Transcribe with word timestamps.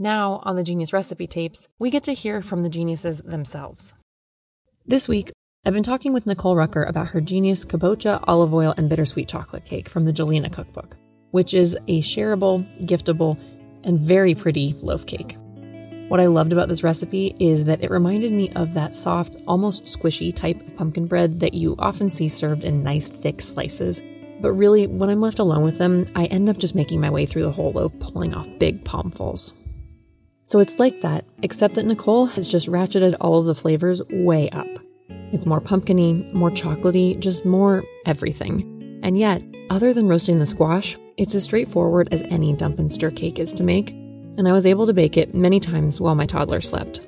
Now, 0.00 0.40
on 0.44 0.54
the 0.54 0.62
Genius 0.62 0.92
Recipe 0.92 1.26
Tapes, 1.26 1.66
we 1.80 1.90
get 1.90 2.04
to 2.04 2.12
hear 2.12 2.40
from 2.40 2.62
the 2.62 2.68
geniuses 2.68 3.18
themselves. 3.18 3.94
This 4.86 5.08
week, 5.08 5.32
I've 5.66 5.72
been 5.72 5.82
talking 5.82 6.12
with 6.12 6.24
Nicole 6.24 6.54
Rucker 6.54 6.84
about 6.84 7.08
her 7.08 7.20
genius 7.20 7.64
kabocha, 7.64 8.22
olive 8.28 8.54
oil, 8.54 8.72
and 8.76 8.88
bittersweet 8.88 9.26
chocolate 9.26 9.64
cake 9.64 9.88
from 9.88 10.04
the 10.04 10.12
Gjelina 10.12 10.52
cookbook, 10.52 10.96
which 11.32 11.52
is 11.52 11.76
a 11.88 12.00
shareable, 12.00 12.64
giftable, 12.86 13.40
and 13.82 13.98
very 13.98 14.36
pretty 14.36 14.76
loaf 14.82 15.04
cake. 15.04 15.36
What 16.06 16.20
I 16.20 16.26
loved 16.26 16.52
about 16.52 16.68
this 16.68 16.84
recipe 16.84 17.34
is 17.40 17.64
that 17.64 17.82
it 17.82 17.90
reminded 17.90 18.30
me 18.30 18.50
of 18.50 18.74
that 18.74 18.94
soft, 18.94 19.34
almost 19.48 19.86
squishy 19.86 20.32
type 20.32 20.60
of 20.60 20.76
pumpkin 20.76 21.08
bread 21.08 21.40
that 21.40 21.54
you 21.54 21.74
often 21.80 22.08
see 22.08 22.28
served 22.28 22.62
in 22.62 22.84
nice, 22.84 23.08
thick 23.08 23.42
slices. 23.42 24.00
But 24.40 24.52
really, 24.52 24.86
when 24.86 25.10
I'm 25.10 25.20
left 25.20 25.40
alone 25.40 25.64
with 25.64 25.78
them, 25.78 26.08
I 26.14 26.26
end 26.26 26.48
up 26.48 26.58
just 26.58 26.76
making 26.76 27.00
my 27.00 27.10
way 27.10 27.26
through 27.26 27.42
the 27.42 27.50
whole 27.50 27.72
loaf, 27.72 27.92
pulling 27.98 28.32
off 28.32 28.46
big 28.60 28.84
palmfuls. 28.84 29.54
So 30.48 30.60
it's 30.60 30.78
like 30.78 31.02
that, 31.02 31.26
except 31.42 31.74
that 31.74 31.84
Nicole 31.84 32.24
has 32.24 32.46
just 32.46 32.70
ratcheted 32.70 33.14
all 33.20 33.38
of 33.38 33.44
the 33.44 33.54
flavors 33.54 34.00
way 34.08 34.48
up. 34.48 34.66
It's 35.30 35.44
more 35.44 35.60
pumpkiny, 35.60 36.32
more 36.32 36.50
chocolatey, 36.50 37.18
just 37.18 37.44
more 37.44 37.84
everything. 38.06 38.98
And 39.02 39.18
yet, 39.18 39.42
other 39.68 39.92
than 39.92 40.08
roasting 40.08 40.38
the 40.38 40.46
squash, 40.46 40.96
it's 41.18 41.34
as 41.34 41.44
straightforward 41.44 42.08
as 42.12 42.22
any 42.30 42.54
dump 42.54 42.78
and 42.78 42.90
stir 42.90 43.10
cake 43.10 43.38
is 43.38 43.52
to 43.52 43.62
make, 43.62 43.90
and 43.90 44.48
I 44.48 44.54
was 44.54 44.64
able 44.64 44.86
to 44.86 44.94
bake 44.94 45.18
it 45.18 45.34
many 45.34 45.60
times 45.60 46.00
while 46.00 46.14
my 46.14 46.24
toddler 46.24 46.62
slept. 46.62 47.02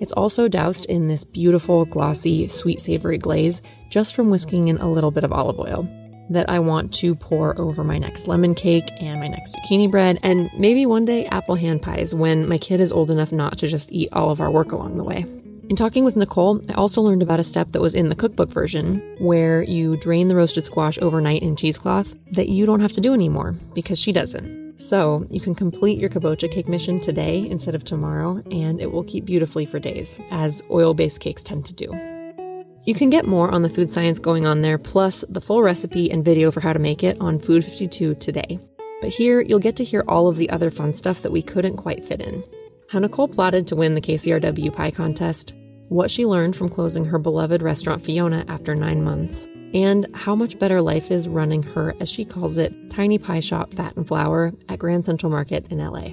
It's 0.00 0.12
also 0.12 0.46
doused 0.46 0.86
in 0.86 1.08
this 1.08 1.24
beautiful, 1.24 1.86
glossy, 1.86 2.46
sweet 2.46 2.80
savory 2.80 3.18
glaze 3.18 3.62
just 3.88 4.14
from 4.14 4.30
whisking 4.30 4.68
in 4.68 4.78
a 4.78 4.88
little 4.88 5.10
bit 5.10 5.24
of 5.24 5.32
olive 5.32 5.58
oil 5.58 5.88
that 6.30 6.48
I 6.48 6.58
want 6.60 6.94
to 6.94 7.14
pour 7.14 7.58
over 7.60 7.84
my 7.84 7.98
next 7.98 8.26
lemon 8.26 8.54
cake 8.54 8.90
and 9.00 9.20
my 9.20 9.28
next 9.28 9.54
zucchini 9.56 9.90
bread, 9.90 10.18
and 10.22 10.50
maybe 10.56 10.86
one 10.86 11.04
day 11.04 11.26
apple 11.26 11.56
hand 11.56 11.82
pies 11.82 12.14
when 12.14 12.48
my 12.48 12.58
kid 12.58 12.80
is 12.80 12.92
old 12.92 13.10
enough 13.10 13.32
not 13.32 13.58
to 13.58 13.66
just 13.66 13.92
eat 13.92 14.08
all 14.12 14.30
of 14.30 14.40
our 14.40 14.50
work 14.50 14.72
along 14.72 14.96
the 14.96 15.04
way. 15.04 15.26
In 15.68 15.76
talking 15.76 16.04
with 16.04 16.16
Nicole, 16.16 16.60
I 16.68 16.72
also 16.72 17.00
learned 17.00 17.22
about 17.22 17.38
a 17.38 17.44
step 17.44 17.70
that 17.72 17.80
was 17.80 17.94
in 17.94 18.08
the 18.08 18.16
cookbook 18.16 18.50
version 18.50 19.00
where 19.20 19.62
you 19.62 19.96
drain 19.98 20.26
the 20.26 20.34
roasted 20.34 20.64
squash 20.64 20.98
overnight 21.00 21.42
in 21.42 21.54
cheesecloth 21.54 22.16
that 22.32 22.48
you 22.48 22.66
don't 22.66 22.80
have 22.80 22.92
to 22.94 23.00
do 23.00 23.14
anymore 23.14 23.54
because 23.72 23.96
she 23.96 24.10
doesn't. 24.10 24.80
So 24.80 25.26
you 25.30 25.40
can 25.40 25.54
complete 25.54 26.00
your 26.00 26.10
kabocha 26.10 26.50
cake 26.50 26.68
mission 26.68 26.98
today 26.98 27.46
instead 27.48 27.76
of 27.76 27.84
tomorrow, 27.84 28.42
and 28.50 28.80
it 28.80 28.90
will 28.90 29.04
keep 29.04 29.26
beautifully 29.26 29.64
for 29.64 29.78
days, 29.78 30.18
as 30.30 30.64
oil 30.70 30.92
based 30.94 31.20
cakes 31.20 31.42
tend 31.42 31.66
to 31.66 31.74
do. 31.74 32.09
You 32.86 32.94
can 32.94 33.10
get 33.10 33.26
more 33.26 33.50
on 33.50 33.60
the 33.60 33.68
food 33.68 33.90
science 33.90 34.18
going 34.18 34.46
on 34.46 34.62
there, 34.62 34.78
plus 34.78 35.22
the 35.28 35.40
full 35.40 35.62
recipe 35.62 36.10
and 36.10 36.24
video 36.24 36.50
for 36.50 36.60
how 36.60 36.72
to 36.72 36.78
make 36.78 37.04
it 37.04 37.20
on 37.20 37.38
Food 37.38 37.62
52 37.62 38.14
today. 38.14 38.58
But 39.02 39.10
here, 39.10 39.42
you'll 39.42 39.58
get 39.58 39.76
to 39.76 39.84
hear 39.84 40.02
all 40.08 40.28
of 40.28 40.38
the 40.38 40.48
other 40.48 40.70
fun 40.70 40.94
stuff 40.94 41.20
that 41.20 41.32
we 41.32 41.42
couldn't 41.42 41.76
quite 41.76 42.06
fit 42.06 42.22
in. 42.22 42.42
How 42.88 42.98
Nicole 42.98 43.28
plotted 43.28 43.66
to 43.66 43.76
win 43.76 43.94
the 43.94 44.00
KCRW 44.00 44.74
pie 44.74 44.90
contest, 44.90 45.52
what 45.88 46.10
she 46.10 46.24
learned 46.24 46.56
from 46.56 46.70
closing 46.70 47.04
her 47.04 47.18
beloved 47.18 47.60
restaurant 47.62 48.00
Fiona 48.00 48.46
after 48.48 48.74
nine 48.74 49.04
months, 49.04 49.46
and 49.74 50.06
how 50.14 50.34
much 50.34 50.58
better 50.58 50.80
life 50.80 51.10
is 51.10 51.28
running 51.28 51.62
her, 51.62 51.94
as 52.00 52.08
she 52.08 52.24
calls 52.24 52.56
it, 52.56 52.72
tiny 52.88 53.18
pie 53.18 53.40
shop 53.40 53.74
Fat 53.74 53.94
and 53.96 54.08
Flour 54.08 54.52
at 54.70 54.78
Grand 54.78 55.04
Central 55.04 55.30
Market 55.30 55.66
in 55.70 55.78
LA. 55.78 56.08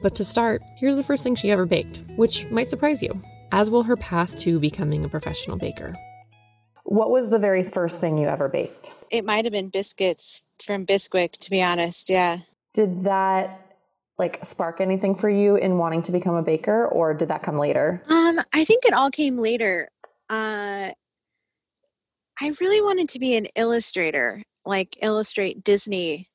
But 0.00 0.14
to 0.14 0.24
start, 0.24 0.62
here's 0.76 0.96
the 0.96 1.04
first 1.04 1.22
thing 1.22 1.34
she 1.34 1.50
ever 1.50 1.66
baked, 1.66 2.04
which 2.16 2.46
might 2.50 2.70
surprise 2.70 3.02
you 3.02 3.22
as 3.52 3.70
will 3.70 3.82
her 3.84 3.96
path 3.96 4.38
to 4.40 4.58
becoming 4.58 5.04
a 5.04 5.08
professional 5.08 5.56
baker. 5.56 5.96
What 6.84 7.10
was 7.10 7.28
the 7.28 7.38
very 7.38 7.62
first 7.62 8.00
thing 8.00 8.18
you 8.18 8.26
ever 8.26 8.48
baked? 8.48 8.92
It 9.10 9.24
might 9.24 9.44
have 9.44 9.52
been 9.52 9.68
biscuits 9.68 10.42
from 10.64 10.86
Bisquick, 10.86 11.32
to 11.38 11.50
be 11.50 11.62
honest. 11.62 12.08
Yeah. 12.08 12.38
Did 12.74 13.04
that 13.04 13.76
like 14.18 14.44
spark 14.44 14.80
anything 14.80 15.14
for 15.14 15.30
you 15.30 15.56
in 15.56 15.78
wanting 15.78 16.02
to 16.02 16.12
become 16.12 16.34
a 16.34 16.42
baker, 16.42 16.86
or 16.86 17.14
did 17.14 17.28
that 17.28 17.42
come 17.42 17.58
later? 17.58 18.02
Um, 18.08 18.40
I 18.52 18.64
think 18.64 18.84
it 18.84 18.92
all 18.92 19.10
came 19.10 19.38
later. 19.38 19.88
Uh, 20.28 20.90
I 22.40 22.52
really 22.60 22.82
wanted 22.82 23.08
to 23.10 23.18
be 23.18 23.36
an 23.36 23.46
illustrator, 23.56 24.42
like 24.64 24.96
illustrate 25.00 25.64
Disney 25.64 26.28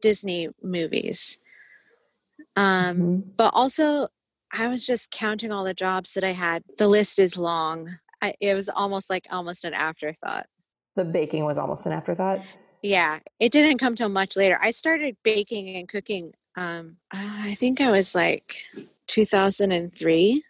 Disney 0.00 0.48
movies. 0.62 1.38
Um, 2.54 2.96
mm-hmm. 2.96 3.30
but 3.36 3.54
also 3.54 4.08
I 4.52 4.66
was 4.68 4.86
just 4.86 5.10
counting 5.10 5.50
all 5.50 5.64
the 5.64 5.74
jobs 5.74 6.12
that 6.12 6.24
I 6.24 6.32
had. 6.32 6.62
The 6.78 6.88
list 6.88 7.18
is 7.18 7.38
long. 7.38 7.88
I, 8.20 8.34
it 8.40 8.54
was 8.54 8.68
almost 8.68 9.08
like 9.08 9.26
almost 9.30 9.64
an 9.64 9.74
afterthought. 9.74 10.46
The 10.94 11.04
baking 11.04 11.44
was 11.44 11.58
almost 11.58 11.86
an 11.86 11.92
afterthought. 11.92 12.40
Yeah, 12.82 13.20
it 13.40 13.50
didn't 13.50 13.78
come 13.78 13.94
till 13.94 14.08
much 14.08 14.36
later. 14.36 14.58
I 14.60 14.72
started 14.72 15.16
baking 15.22 15.76
and 15.76 15.88
cooking. 15.88 16.32
Um, 16.56 16.96
I 17.10 17.54
think 17.54 17.80
I 17.80 17.90
was 17.90 18.14
like 18.14 18.56
2003, 19.06 20.44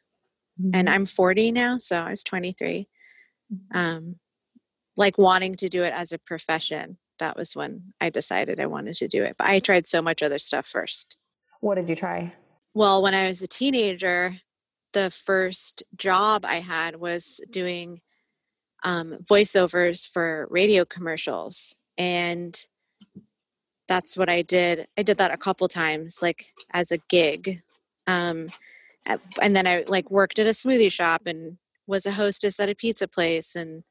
mm-hmm. 0.60 0.70
and 0.74 0.90
I'm 0.90 1.06
40 1.06 1.52
now, 1.52 1.78
so 1.78 2.00
I 2.00 2.10
was 2.10 2.24
23. 2.24 2.88
Mm-hmm. 3.52 3.78
Um, 3.78 4.16
like 4.96 5.16
wanting 5.16 5.54
to 5.56 5.69
do 5.69 5.84
it 5.84 5.92
as 5.94 6.12
a 6.12 6.19
profession. 6.19 6.98
That 7.19 7.36
was 7.36 7.54
when 7.54 7.92
I 8.00 8.10
decided 8.10 8.58
I 8.58 8.66
wanted 8.66 8.96
to 8.96 9.08
do 9.08 9.22
it. 9.22 9.36
But 9.38 9.48
I 9.48 9.60
tried 9.60 9.86
so 9.86 10.02
much 10.02 10.22
other 10.22 10.38
stuff 10.38 10.66
first. 10.66 11.16
What 11.60 11.76
did 11.76 11.88
you 11.88 11.94
try? 11.94 12.32
Well, 12.74 13.02
when 13.02 13.14
I 13.14 13.28
was 13.28 13.42
a 13.42 13.46
teenager, 13.46 14.36
the 14.92 15.10
first 15.10 15.82
job 15.96 16.44
I 16.44 16.56
had 16.56 16.96
was 16.96 17.40
doing 17.50 18.00
um, 18.84 19.18
voiceovers 19.22 20.08
for 20.08 20.46
radio 20.50 20.84
commercials. 20.84 21.74
And 21.98 22.58
that's 23.88 24.16
what 24.16 24.30
I 24.30 24.42
did. 24.42 24.86
I 24.96 25.02
did 25.02 25.18
that 25.18 25.32
a 25.32 25.36
couple 25.36 25.68
times, 25.68 26.22
like 26.22 26.46
as 26.72 26.92
a 26.92 26.98
gig. 27.08 27.62
Um, 28.06 28.50
and 29.06 29.54
then 29.54 29.66
I 29.66 29.84
like 29.86 30.10
worked 30.10 30.38
at 30.38 30.46
a 30.46 30.50
smoothie 30.50 30.90
shop 30.92 31.22
and 31.26 31.58
was 31.86 32.06
a 32.06 32.12
hostess 32.12 32.58
at 32.58 32.68
a 32.68 32.74
pizza 32.74 33.06
place. 33.06 33.54
And 33.54 33.82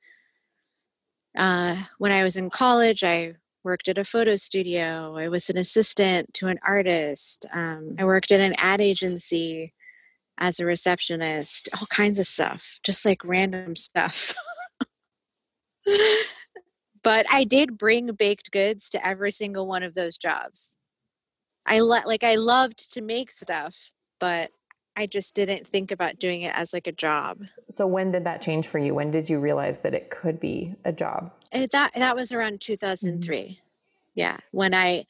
uh, 1.37 1.75
when 1.99 2.11
I 2.11 2.23
was 2.23 2.37
in 2.37 2.49
college, 2.49 3.03
I 3.03 3.33
worked 3.63 3.88
at 3.88 3.97
a 3.97 4.03
photo 4.03 4.35
studio. 4.35 5.17
I 5.17 5.27
was 5.29 5.49
an 5.49 5.57
assistant 5.57 6.33
to 6.35 6.47
an 6.47 6.59
artist. 6.66 7.45
Um, 7.53 7.95
I 7.99 8.05
worked 8.05 8.31
at 8.31 8.39
an 8.39 8.55
ad 8.57 8.81
agency 8.81 9.73
as 10.38 10.59
a 10.59 10.66
receptionist, 10.66 11.69
all 11.79 11.87
kinds 11.87 12.19
of 12.19 12.25
stuff, 12.25 12.79
just 12.84 13.05
like 13.05 13.23
random 13.23 13.75
stuff. 13.75 14.34
but 17.03 17.25
I 17.31 17.43
did 17.43 17.78
bring 17.78 18.11
baked 18.13 18.52
goods 18.52 18.90
to 18.91 19.05
every 19.05 19.31
single 19.31 19.67
one 19.67 19.84
of 19.84 19.93
those 19.93 20.17
jobs. 20.17 20.75
I 21.66 21.81
let 21.81 22.08
like 22.08 22.23
I 22.23 22.35
loved 22.35 22.91
to 22.93 23.02
make 23.02 23.31
stuff, 23.31 23.91
but 24.19 24.49
I 24.96 25.05
just 25.05 25.35
didn't 25.35 25.66
think 25.66 25.91
about 25.91 26.20
doing 26.20 26.41
it 26.41 26.53
as 26.55 26.73
like 26.73 26.88
a 26.88 26.91
job. 26.91 27.46
So 27.70 27.88
when 27.88 28.11
did 28.11 28.26
that 28.26 28.41
change 28.41 28.67
for 28.67 28.78
you? 28.78 28.93
When 28.93 29.11
did 29.11 29.29
you 29.29 29.40
realize 29.40 29.79
that 29.79 29.93
it 29.93 30.09
could 30.09 30.40
be 30.40 30.76
a 30.84 30.91
job? 30.91 31.32
It, 31.52 31.72
that 31.72 31.93
that 31.96 32.16
was 32.16 32.32
around 32.32 32.61
2003. 32.61 33.38
Mm-hmm. 33.38 33.53
Yeah, 34.16 34.38
when 34.52 34.73
I 34.73 35.05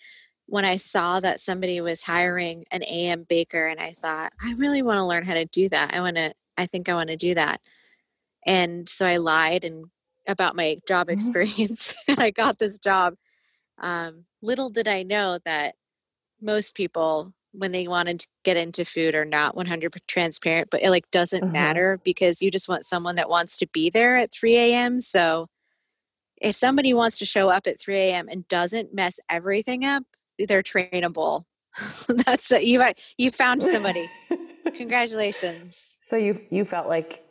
when 0.45 0.65
I 0.65 0.75
saw 0.75 1.19
that 1.21 1.39
somebody 1.39 1.81
was 1.81 2.03
hiring 2.03 2.65
an 2.71 2.83
AM 2.83 3.23
baker 3.23 3.67
and 3.67 3.79
I 3.79 3.93
thought, 3.93 4.33
I 4.41 4.53
really 4.53 4.81
want 4.81 4.97
to 4.97 5.05
learn 5.05 5.25
how 5.25 5.33
to 5.33 5.45
do 5.45 5.69
that. 5.69 5.93
I 5.93 6.01
want 6.01 6.17
to 6.17 6.33
I 6.57 6.67
think 6.67 6.87
I 6.87 6.93
want 6.93 7.09
to 7.09 7.17
do 7.17 7.33
that. 7.33 7.61
And 8.45 8.87
so 8.87 9.05
I 9.05 9.17
lied 9.17 9.63
and 9.63 9.85
about 10.27 10.55
my 10.55 10.77
job 10.87 11.07
mm-hmm. 11.07 11.17
experience 11.17 11.93
and 12.07 12.19
I 12.21 12.29
got 12.29 12.59
this 12.59 12.77
job. 12.77 13.15
Um, 13.79 14.25
little 14.43 14.69
did 14.69 14.87
I 14.87 15.03
know 15.03 15.39
that 15.45 15.75
most 16.39 16.75
people 16.75 17.33
when 17.53 17.71
they 17.71 17.87
wanted 17.87 18.21
to 18.21 18.27
get 18.43 18.57
into 18.57 18.85
food 18.85 19.13
are 19.15 19.25
not 19.25 19.55
100 19.55 19.93
transparent, 20.07 20.69
but 20.71 20.81
it 20.81 20.89
like 20.89 21.09
doesn't 21.11 21.43
Uh-huh. 21.43 21.51
matter 21.51 21.99
because 22.03 22.41
you 22.41 22.49
just 22.51 22.69
want 22.69 22.85
someone 22.85 23.15
that 23.15 23.29
wants 23.29 23.57
to 23.57 23.67
be 23.67 23.89
there 23.89 24.15
at 24.17 24.31
3 24.31 24.55
a.m. 24.55 25.01
So 25.01 25.47
if 26.41 26.55
somebody 26.55 26.93
wants 26.93 27.17
to 27.19 27.25
show 27.25 27.49
up 27.49 27.67
at 27.67 27.79
3 27.79 27.95
a.m. 27.97 28.27
and 28.29 28.47
doesn't 28.47 28.93
mess 28.93 29.19
everything 29.29 29.85
up, 29.85 30.03
they're 30.39 30.63
trainable. 30.63 31.43
That's 32.07 32.51
it. 32.51 32.63
You 32.63 32.83
you 33.17 33.31
found 33.31 33.63
somebody. 33.63 34.07
Congratulations. 34.75 35.97
So 36.01 36.17
you 36.17 36.41
you 36.49 36.65
felt 36.65 36.87
like 36.87 37.23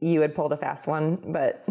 you 0.00 0.20
had 0.20 0.34
pulled 0.34 0.52
a 0.52 0.56
fast 0.56 0.86
one, 0.86 1.16
but 1.32 1.64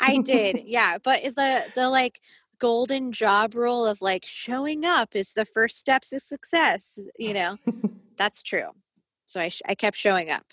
I 0.00 0.18
did, 0.18 0.62
yeah. 0.66 0.98
But 0.98 1.24
is 1.24 1.34
the 1.34 1.64
the 1.74 1.88
like 1.88 2.20
golden 2.58 3.12
job 3.12 3.54
rule 3.54 3.86
of 3.86 4.02
like 4.02 4.24
showing 4.26 4.84
up 4.84 5.14
is 5.14 5.32
the 5.32 5.44
first 5.44 5.78
steps 5.78 6.10
to 6.10 6.20
success. 6.20 6.98
You 7.18 7.34
know, 7.34 7.56
that's 8.16 8.42
true. 8.42 8.68
So 9.26 9.40
I 9.40 9.48
sh- 9.48 9.62
I 9.66 9.74
kept 9.74 9.96
showing 9.96 10.30
up, 10.30 10.46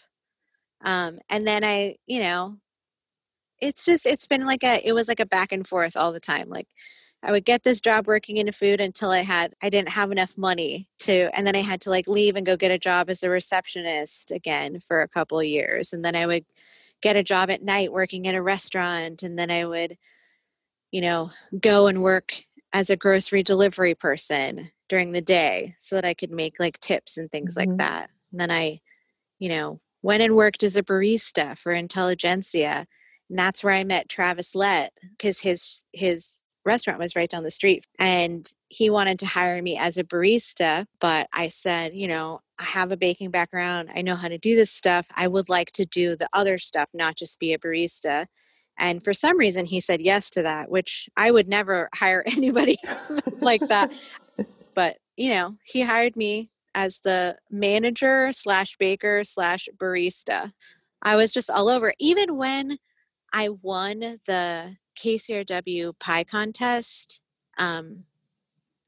um, 0.84 1.20
and 1.30 1.48
then 1.48 1.64
I, 1.64 1.96
you 2.08 2.20
know, 2.20 2.58
it's 3.60 3.86
just 3.86 4.06
it's 4.06 4.28
been 4.28 4.46
like 4.46 4.64
a 4.64 4.82
it 4.86 4.94
was 4.94 5.08
like 5.08 5.20
a 5.20 5.26
back 5.26 5.52
and 5.52 5.68
forth 5.68 5.96
all 5.98 6.12
the 6.12 6.20
time. 6.20 6.50
Like 6.50 6.68
I 7.24 7.32
would 7.32 7.46
get 7.46 7.64
this 7.64 7.82
job 7.82 8.08
working 8.08 8.38
in 8.38 8.52
food 8.52 8.82
until 8.82 9.12
I 9.12 9.20
had 9.20 9.54
I 9.62 9.70
didn't 9.70 9.90
have 9.90 10.12
enough 10.12 10.38
money 10.38 10.88
to, 11.00 11.30
and 11.34 11.46
then 11.46 11.56
I 11.56 11.62
had 11.62 11.82
to 11.82 11.90
like 11.90 12.08
leave 12.08 12.36
and 12.36 12.46
go 12.46 12.58
get 12.58 12.72
a 12.72 12.80
job 12.80 13.10
as 13.10 13.24
a 13.24 13.30
receptionist 13.30 14.32
again 14.32 14.80
for 14.80 15.02
a 15.02 15.08
couple 15.08 15.40
of 15.40 15.46
years, 15.46 15.94
and 15.94 16.04
then 16.04 16.16
I 16.16 16.26
would 16.26 16.46
get 17.02 17.16
a 17.16 17.24
job 17.24 17.50
at 17.50 17.64
night 17.64 17.92
working 17.92 18.26
in 18.26 18.36
a 18.36 18.42
restaurant 18.42 19.24
and 19.24 19.38
then 19.38 19.52
I 19.52 19.66
would 19.66 19.98
you 20.92 21.02
know 21.02 21.32
go 21.62 21.88
and 21.88 22.04
work 22.04 22.44
as 22.74 22.90
a 22.90 22.96
grocery 22.98 23.44
delivery 23.44 23.96
person 23.96 24.72
during 24.90 25.12
the 25.12 25.22
day 25.22 25.76
so 25.78 25.96
that 25.96 26.06
I 26.06 26.14
could 26.14 26.32
make 26.32 26.60
like 26.60 26.80
tips 26.80 27.18
and 27.18 27.32
things 27.32 27.56
Mhm. 27.56 27.58
like 27.58 27.78
that. 27.78 28.10
And 28.32 28.40
then 28.42 28.52
I 28.52 28.82
you 29.40 29.50
know 29.50 29.82
went 30.04 30.24
and 30.24 30.36
worked 30.36 30.64
as 30.64 30.76
a 30.78 30.84
barista 30.84 31.58
for 31.58 31.74
Intelligentsia 31.74 32.88
and 33.30 33.40
that's 33.40 33.64
where 33.64 33.74
I 33.74 33.84
met 33.84 34.10
Travis 34.10 34.56
Lett 34.56 34.94
cuz 35.20 35.40
his 35.42 35.84
his 35.94 36.40
restaurant 36.66 37.00
was 37.00 37.16
right 37.16 37.30
down 37.30 37.44
the 37.44 37.52
street 37.52 37.86
and 38.00 38.52
he 38.70 38.90
wanted 38.90 39.20
to 39.20 39.26
hire 39.28 39.62
me 39.64 39.78
as 39.78 39.98
a 39.98 40.04
barista 40.04 40.86
but 41.00 41.28
I 41.34 41.48
said, 41.50 41.96
you 41.96 42.08
know, 42.08 42.42
I 42.60 42.66
have 42.66 42.92
a 42.92 42.98
baking 42.98 43.32
background. 43.32 43.90
I 43.96 44.02
know 44.04 44.16
how 44.16 44.28
to 44.28 44.38
do 44.38 44.56
this 44.56 44.72
stuff. 44.72 45.08
I 45.16 45.28
would 45.28 45.50
like 45.50 45.72
to 45.74 45.86
do 45.86 46.16
the 46.16 46.30
other 46.34 46.58
stuff, 46.60 46.90
not 46.94 47.16
just 47.18 47.40
be 47.40 47.54
a 47.54 47.60
barista. 47.60 48.28
And 48.78 49.04
for 49.04 49.14
some 49.14 49.38
reason, 49.38 49.66
he 49.66 49.80
said 49.80 50.02
yes 50.02 50.30
to 50.32 50.42
that, 50.44 50.70
which 50.70 51.10
I 51.16 51.32
would 51.32 51.48
never 51.48 51.90
hire 51.94 52.24
anybody 52.28 52.78
like 53.40 53.68
that. 53.68 53.92
But, 54.74 54.98
you 55.18 55.30
know, 55.30 55.58
he 55.64 55.82
hired 55.82 56.16
me 56.16 56.50
as 56.74 57.00
the 57.04 57.38
manager 57.50 58.32
slash 58.32 58.78
baker 58.78 59.24
slash 59.24 59.68
barista. 59.78 60.54
I 61.02 61.16
was 61.16 61.32
just 61.32 61.52
all 61.52 61.70
over. 61.70 61.94
Even 62.00 62.38
when 62.38 62.78
I 63.34 63.50
won 63.50 64.20
the 64.26 64.78
KCRW 64.98 66.00
pie 66.00 66.24
contest, 66.24 67.20
um, 67.58 68.06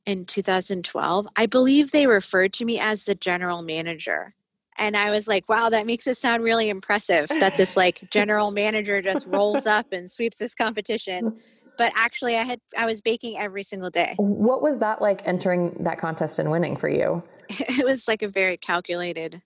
in 0.06 0.25
2012, 0.25 1.27
I 1.35 1.45
believe 1.45 1.91
they 1.91 2.07
referred 2.07 2.53
to 2.53 2.65
me 2.65 2.80
as 2.80 3.06
the 3.06 3.15
general 3.15 3.62
manager. 3.62 4.35
And 4.78 4.98
I 4.98 5.12
was 5.12 5.28
like, 5.28 5.48
wow, 5.48 5.70
that 5.70 5.86
makes 5.86 6.08
it 6.08 6.18
sound 6.18 6.44
really 6.44 6.70
impressive 6.70 7.28
that 7.40 7.58
this 7.58 7.78
like 7.78 8.02
general 8.12 8.52
manager 8.52 9.02
just 9.02 9.25
rolls 9.25 9.66
up 9.66 9.88
and 9.92 10.10
sweeps 10.10 10.38
this 10.38 10.56
competition. 10.56 11.40
But 11.78 11.92
actually 11.96 12.38
I 12.38 12.44
had 12.44 12.60
I 12.78 12.86
was 12.86 13.02
baking 13.02 13.38
every 13.38 13.64
single 13.64 13.90
day. 13.90 14.16
what 14.18 14.62
was 14.62 14.80
that 14.80 15.02
like 15.02 15.22
entering 15.25 15.84
that 15.84 16.00
contest 16.00 16.40
and 16.40 16.52
winning 16.52 16.75
for 16.75 16.90
you? 16.90 17.24
It 17.50 17.86
was 17.86 18.08
like 18.08 18.22
a 18.22 18.28
very 18.28 18.58
calculated 18.58 19.42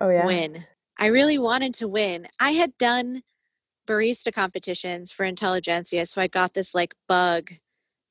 Oh 0.00 0.10
yeah. 0.10 0.26
win. 0.26 0.64
I 0.98 1.06
really 1.06 1.38
wanted 1.38 1.74
to 1.74 1.88
win. 1.88 2.28
I 2.40 2.52
had 2.52 2.76
done 2.78 3.22
barista 3.86 4.32
competitions 4.32 5.12
for 5.12 5.24
Intelligentsia, 5.24 6.06
so 6.06 6.20
I 6.20 6.26
got 6.26 6.54
this 6.54 6.74
like 6.74 6.94
bug 7.06 7.52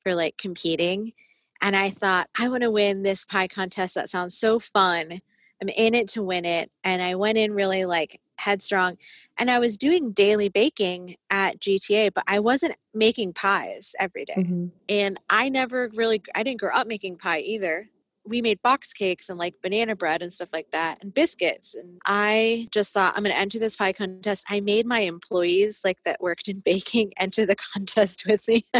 for 0.03 0.15
like 0.15 0.37
competing. 0.37 1.13
And 1.61 1.75
I 1.75 1.89
thought, 1.89 2.29
I 2.37 2.47
want 2.49 2.63
to 2.63 2.71
win 2.71 3.03
this 3.03 3.25
pie 3.25 3.47
contest. 3.47 3.95
That 3.95 4.09
sounds 4.09 4.37
so 4.37 4.59
fun. 4.59 5.21
I'm 5.61 5.69
in 5.69 5.93
it 5.95 6.07
to 6.09 6.23
win 6.23 6.45
it. 6.45 6.71
And 6.83 7.01
I 7.01 7.15
went 7.15 7.37
in 7.37 7.53
really 7.53 7.85
like 7.85 8.19
headstrong. 8.37 8.97
And 9.37 9.49
I 9.49 9.59
was 9.59 9.77
doing 9.77 10.11
daily 10.11 10.49
baking 10.49 11.15
at 11.29 11.59
GTA, 11.59 12.13
but 12.13 12.23
I 12.27 12.39
wasn't 12.39 12.75
making 12.93 13.33
pies 13.33 13.95
every 13.99 14.25
day 14.25 14.35
Mhm. 14.37 14.71
and 14.89 15.19
I 15.29 15.49
never 15.49 15.89
really 15.95 16.21
I 16.33 16.43
didn't 16.43 16.59
grow 16.59 16.73
up 16.73 16.87
making 16.87 17.17
pie 17.17 17.39
either. 17.39 17.89
We 18.27 18.41
made 18.41 18.61
box 18.61 18.93
cakes 18.93 19.29
and 19.29 19.37
like 19.37 19.55
banana 19.61 19.95
bread 19.95 20.21
and 20.21 20.33
stuff 20.33 20.49
like 20.51 20.71
that 20.71 20.99
and 21.01 21.13
biscuits 21.13 21.75
and 21.75 21.99
I 22.05 22.67
just 22.71 22.93
thought 22.93 23.13
I'm 23.15 23.23
going 23.23 23.35
to 23.35 23.39
enter 23.39 23.59
this 23.59 23.75
pie 23.75 23.93
contest. 23.93 24.45
I 24.49 24.59
made 24.59 24.85
my 24.85 24.99
employees 24.99 25.81
like 25.83 25.97
that 26.05 26.21
worked 26.21 26.47
in 26.47 26.59
baking 26.65 27.13
enter 27.17 27.45
the 27.45 27.55
contest 27.55 28.25
with 28.27 28.47
me. 28.47 28.65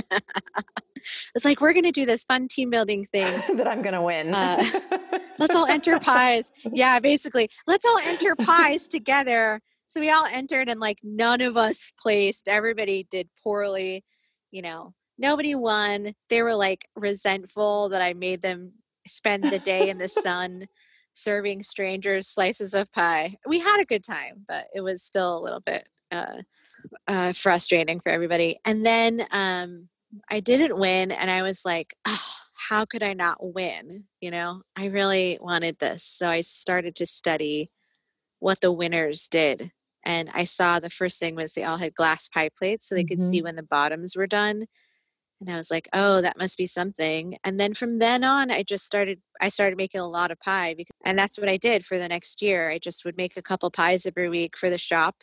it's 1.36 1.46
like 1.46 1.62
we're 1.62 1.74
going 1.74 1.84
to 1.86 1.92
do 1.92 2.06
this 2.06 2.24
fun 2.24 2.48
team 2.48 2.70
building 2.70 3.06
thing. 3.06 3.42
that 3.58 3.68
I'm 3.68 3.82
gonna 3.82 4.02
win. 4.02 4.34
Uh, 4.34 4.64
Let's 5.38 5.56
all 5.56 5.66
enter 5.66 6.00
pies. 6.00 6.46
Yeah, 6.72 7.00
basically. 7.00 7.50
Let's 7.68 7.86
all 7.86 7.98
enter 8.00 8.36
pies 8.36 8.88
together. 8.88 9.62
So 9.88 10.00
we 10.00 10.10
all 10.10 10.26
entered 10.26 10.70
and 10.70 10.80
like 10.80 11.00
none 11.04 11.42
of 11.42 11.58
us 11.58 11.92
placed. 12.00 12.48
Everybody 12.48 13.08
did 13.10 13.30
poorly, 13.44 14.04
you 14.52 14.62
know. 14.62 14.94
Nobody 15.18 15.56
won. 15.56 16.14
They 16.30 16.42
were 16.42 16.56
like 16.56 16.90
resentful 16.96 17.90
that 17.90 18.02
I 18.02 18.14
made 18.14 18.42
them 18.42 18.74
spend 19.08 19.44
the 19.46 19.60
day 19.60 19.90
in 19.90 19.98
the 19.98 20.10
sun 20.10 20.68
serving 21.14 21.64
strangers 21.64 22.28
slices 22.28 22.74
of 22.74 22.92
pie. 22.92 23.36
We 23.48 23.60
had 23.60 23.80
a 23.80 23.86
good 23.86 24.04
time, 24.04 24.46
but 24.48 24.68
it 24.74 24.82
was 24.82 25.04
still 25.04 25.38
a 25.38 25.42
little 25.42 25.62
bit 25.62 25.88
uh, 26.12 26.42
uh, 27.08 27.34
frustrating 27.34 28.00
for 28.00 28.10
everybody. 28.10 28.60
And 28.66 28.86
then 28.86 29.26
um, 29.32 29.90
I 30.30 30.40
didn't 30.40 30.78
win, 30.78 31.12
and 31.12 31.32
I 31.32 31.42
was 31.42 31.64
like, 31.66 31.96
oh, 32.06 32.34
how 32.70 32.86
could 32.86 33.04
I 33.04 33.14
not 33.14 33.38
win? 33.42 34.06
You 34.22 34.32
know, 34.32 34.62
I 34.76 34.86
really 34.86 35.38
wanted 35.42 35.80
this. 35.80 36.04
So 36.04 36.30
I 36.30 36.42
started 36.42 36.96
to 36.98 37.06
study 37.06 37.72
what 38.40 38.62
the 38.62 38.72
winners 38.72 39.28
did. 39.28 39.72
And 40.04 40.30
I 40.34 40.44
saw 40.44 40.80
the 40.80 40.90
first 40.90 41.20
thing 41.20 41.36
was 41.36 41.54
they 41.54 41.64
all 41.64 41.78
had 41.78 41.96
glass 41.96 42.28
pie 42.28 42.50
plates 42.56 42.88
so 42.88 42.94
they 42.96 43.04
could 43.04 43.22
see 43.22 43.42
when 43.42 43.56
the 43.56 43.64
bottoms 43.64 44.16
were 44.16 44.28
done. 44.28 44.66
And 45.42 45.50
I 45.50 45.58
was 45.58 45.70
like, 45.70 45.90
oh, 45.94 46.22
that 46.22 46.38
must 46.38 46.58
be 46.58 46.68
something. 46.68 47.38
And 47.44 47.60
then 47.60 47.74
from 47.74 48.00
then 48.00 48.24
on, 48.24 48.52
I 48.52 48.64
just 48.64 48.86
started, 48.86 49.20
I 49.42 49.50
started 49.50 49.78
making 49.78 50.02
a 50.02 50.08
lot 50.08 50.32
of 50.32 50.40
pie. 50.40 50.74
Because, 50.76 50.96
and 51.04 51.20
that's 51.20 51.38
what 51.38 51.50
I 51.50 51.58
did 51.58 51.86
for 51.86 51.98
the 51.98 52.08
next 52.08 52.42
year. 52.42 52.70
I 52.70 52.80
just 52.80 53.04
would 53.06 53.18
make 53.18 53.36
a 53.36 53.42
couple 53.42 53.70
pies 53.70 54.06
every 54.06 54.30
week 54.30 54.58
for 54.58 54.70
the 54.70 54.78
shop 54.78 55.18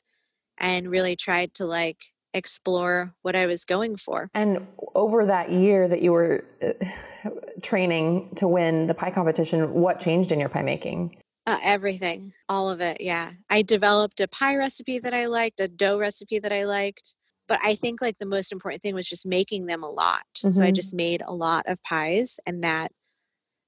and 0.58 0.90
really 0.90 1.16
tried 1.16 1.54
to 1.54 1.66
like 1.66 1.98
explore 2.34 3.14
what 3.22 3.36
I 3.36 3.46
was 3.46 3.64
going 3.64 3.96
for. 3.96 4.30
and 4.34 4.66
over 4.94 5.26
that 5.26 5.50
year 5.50 5.88
that 5.88 6.02
you 6.02 6.12
were 6.12 6.44
uh, 6.62 7.30
training 7.62 8.30
to 8.36 8.48
win 8.48 8.86
the 8.86 8.94
pie 8.94 9.10
competition, 9.10 9.72
what 9.72 10.00
changed 10.00 10.32
in 10.32 10.40
your 10.40 10.48
pie 10.48 10.62
making? 10.62 11.16
Uh, 11.46 11.58
everything, 11.62 12.32
all 12.48 12.70
of 12.70 12.80
it. 12.80 13.00
Yeah. 13.00 13.32
I 13.50 13.62
developed 13.62 14.20
a 14.20 14.28
pie 14.28 14.56
recipe 14.56 14.98
that 15.00 15.12
I 15.12 15.26
liked, 15.26 15.60
a 15.60 15.68
dough 15.68 15.98
recipe 15.98 16.38
that 16.38 16.52
I 16.52 16.64
liked. 16.64 17.14
But 17.48 17.60
I 17.62 17.74
think 17.74 18.00
like 18.00 18.18
the 18.18 18.26
most 18.26 18.52
important 18.52 18.82
thing 18.82 18.94
was 18.94 19.08
just 19.08 19.26
making 19.26 19.66
them 19.66 19.82
a 19.82 19.90
lot. 19.90 20.24
So 20.34 20.62
I 20.62 20.70
Mhm. 20.70 20.74
just 20.76 20.94
made 20.94 21.22
a 21.22 21.32
lot 21.34 21.66
of 21.66 21.82
pies 21.82 22.40
and 22.46 22.62
that 22.64 22.92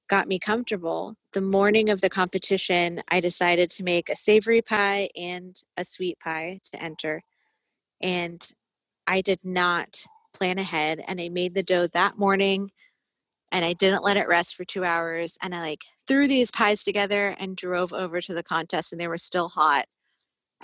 got 0.09 0.29
me 0.29 0.39
comfortable. 0.39 1.17
The 1.33 1.41
morning 1.41 1.89
of 1.91 2.01
the 2.01 2.11
competition, 2.11 3.03
I 3.09 3.21
decided 3.21 3.71
to 3.71 3.83
make 3.83 4.09
a 4.09 4.17
savory 4.17 4.63
pie 4.63 5.11
and 5.17 5.61
a 5.77 5.85
sweet 5.85 6.21
pie 6.21 6.61
to 6.73 6.83
enter. 6.83 7.23
And 8.01 8.47
I 9.07 9.21
did 9.21 9.41
not 9.45 10.05
plan 10.33 10.59
ahead 10.59 11.03
and 11.07 11.21
I 11.21 11.29
made 11.29 11.55
the 11.55 11.63
dough 11.63 11.87
that 11.89 12.19
morning 12.19 12.71
and 13.53 13.65
I 13.65 13.73
didn't 13.73 14.03
let 14.03 14.17
it 14.17 14.29
rest 14.29 14.57
for 14.57 14.65
two 14.65 14.85
hours. 14.85 15.39
And 15.43 15.55
I 15.55 15.61
like 15.61 15.85
threw 16.07 16.27
these 16.29 16.51
pies 16.51 16.85
together 16.85 17.29
and 17.39 17.57
drove 17.57 17.93
over 17.93 18.21
to 18.21 18.35
the 18.35 18.43
contest, 18.43 18.93
and 18.93 19.01
they 19.01 19.09
were 19.09 19.17
still 19.17 19.49
hot. 19.51 19.87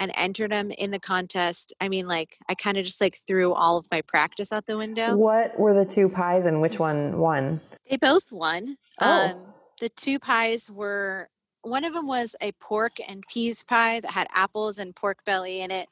And 0.00 0.10
entered 0.16 0.50
them 0.50 0.70
in 0.70 0.90
the 0.90 0.98
contest. 0.98 1.74
I 1.78 1.90
mean, 1.90 2.08
like 2.08 2.38
I 2.48 2.54
kind 2.54 2.78
of 2.78 2.86
just 2.86 3.02
like 3.02 3.18
threw 3.26 3.52
all 3.52 3.76
of 3.76 3.86
my 3.90 4.00
practice 4.00 4.50
out 4.50 4.66
the 4.66 4.78
window. 4.78 5.14
What 5.14 5.60
were 5.60 5.74
the 5.74 5.84
two 5.84 6.08
pies 6.08 6.46
and 6.46 6.62
which 6.62 6.78
one 6.78 7.18
won? 7.18 7.60
They 7.88 7.98
both 7.98 8.32
won. 8.32 8.78
Oh. 8.98 9.28
Um, 9.28 9.36
the 9.78 9.90
two 9.90 10.18
pies 10.18 10.70
were 10.70 11.28
one 11.62 11.84
of 11.84 11.92
them 11.92 12.06
was 12.06 12.34
a 12.40 12.52
pork 12.52 12.96
and 13.06 13.24
peas 13.28 13.62
pie 13.62 14.00
that 14.00 14.12
had 14.12 14.26
apples 14.34 14.78
and 14.78 14.96
pork 14.96 15.18
belly 15.24 15.60
in 15.60 15.70
it. 15.70 15.88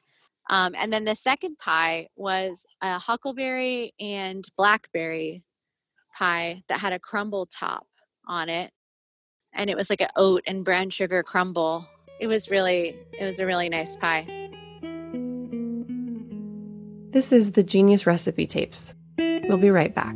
Um, 0.49 0.73
and 0.75 0.91
then 0.91 1.05
the 1.05 1.15
second 1.15 1.59
pie 1.59 2.07
was 2.15 2.65
a 2.81 2.97
huckleberry 2.97 3.93
and 3.99 4.43
blackberry 4.57 5.43
pie 6.17 6.63
that 6.67 6.79
had 6.79 6.93
a 6.93 6.99
crumble 6.99 7.45
top 7.45 7.85
on 8.27 8.49
it. 8.49 8.71
And 9.53 9.69
it 9.69 9.77
was 9.77 9.89
like 9.89 10.01
an 10.01 10.09
oat 10.15 10.43
and 10.47 10.65
brown 10.65 10.89
sugar 10.89 11.21
crumble. 11.21 11.87
It 12.19 12.27
was 12.27 12.49
really, 12.49 12.97
it 13.17 13.25
was 13.25 13.39
a 13.39 13.45
really 13.45 13.69
nice 13.69 13.95
pie. 13.95 14.25
This 17.11 17.31
is 17.31 17.53
the 17.53 17.63
Genius 17.63 18.05
Recipe 18.05 18.45
Tapes. 18.45 18.93
We'll 19.17 19.57
be 19.57 19.71
right 19.71 19.95
back. 19.95 20.15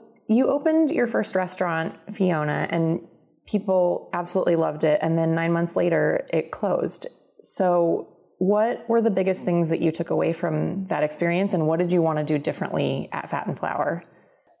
you 0.31 0.47
opened 0.47 0.91
your 0.91 1.07
first 1.07 1.35
restaurant, 1.35 1.95
Fiona, 2.13 2.67
and 2.69 3.05
people 3.45 4.09
absolutely 4.13 4.55
loved 4.55 4.85
it. 4.85 4.97
And 5.01 5.17
then 5.17 5.35
nine 5.35 5.51
months 5.51 5.75
later, 5.75 6.25
it 6.31 6.51
closed. 6.51 7.07
So, 7.43 8.07
what 8.37 8.89
were 8.89 9.01
the 9.01 9.11
biggest 9.11 9.43
things 9.43 9.69
that 9.69 9.81
you 9.81 9.91
took 9.91 10.09
away 10.09 10.33
from 10.33 10.87
that 10.87 11.03
experience, 11.03 11.53
and 11.53 11.67
what 11.67 11.79
did 11.79 11.93
you 11.93 12.01
want 12.01 12.17
to 12.17 12.23
do 12.23 12.39
differently 12.39 13.09
at 13.11 13.29
Fat 13.29 13.45
and 13.45 13.59
Flour? 13.59 14.03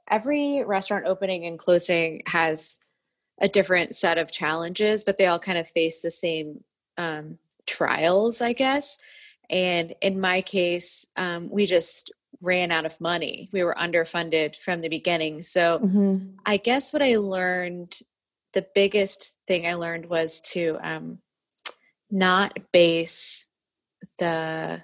Every 0.09 0.63
restaurant 0.63 1.05
opening 1.07 1.45
and 1.45 1.57
closing 1.57 2.21
has 2.27 2.77
a 3.39 3.47
different 3.47 3.95
set 3.95 4.17
of 4.17 4.31
challenges, 4.31 5.03
but 5.03 5.17
they 5.17 5.25
all 5.25 5.39
kind 5.39 5.57
of 5.57 5.67
face 5.69 6.01
the 6.01 6.11
same 6.11 6.63
um, 6.97 7.39
trials, 7.65 8.41
I 8.41 8.53
guess. 8.53 8.99
And 9.49 9.95
in 10.01 10.19
my 10.19 10.41
case, 10.41 11.07
um, 11.15 11.49
we 11.49 11.65
just 11.65 12.11
ran 12.41 12.71
out 12.71 12.85
of 12.85 12.99
money. 12.99 13.49
We 13.51 13.63
were 13.63 13.75
underfunded 13.75 14.55
from 14.55 14.81
the 14.81 14.89
beginning. 14.89 15.43
So 15.43 15.79
mm-hmm. 15.79 16.35
I 16.45 16.57
guess 16.57 16.91
what 16.91 17.01
I 17.01 17.17
learned, 17.17 17.99
the 18.53 18.65
biggest 18.73 19.33
thing 19.47 19.67
I 19.67 19.75
learned 19.75 20.07
was 20.07 20.41
to 20.51 20.77
um, 20.81 21.19
not 22.09 22.57
base 22.71 23.45
the 24.19 24.81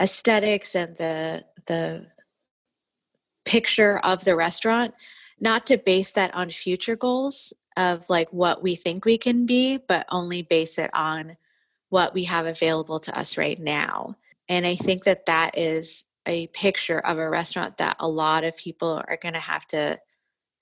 aesthetics 0.00 0.74
and 0.74 0.96
the 0.96 1.44
the 1.66 2.06
picture 3.44 3.98
of 3.98 4.24
the 4.24 4.34
restaurant 4.34 4.94
not 5.40 5.66
to 5.66 5.78
base 5.78 6.12
that 6.12 6.34
on 6.34 6.50
future 6.50 6.96
goals 6.96 7.52
of 7.76 8.08
like 8.08 8.32
what 8.32 8.62
we 8.62 8.74
think 8.74 9.04
we 9.04 9.18
can 9.18 9.46
be 9.46 9.76
but 9.76 10.06
only 10.10 10.42
base 10.42 10.78
it 10.78 10.90
on 10.94 11.36
what 11.90 12.14
we 12.14 12.24
have 12.24 12.46
available 12.46 12.98
to 12.98 13.16
us 13.18 13.36
right 13.36 13.58
now 13.58 14.16
and 14.48 14.66
i 14.66 14.74
think 14.74 15.04
that 15.04 15.26
that 15.26 15.56
is 15.56 16.04
a 16.30 16.46
picture 16.48 17.00
of 17.00 17.18
a 17.18 17.28
restaurant 17.28 17.76
that 17.78 17.96
a 17.98 18.08
lot 18.08 18.44
of 18.44 18.56
people 18.56 19.02
are 19.08 19.18
going 19.20 19.34
to 19.34 19.40
have 19.40 19.66
to 19.66 19.98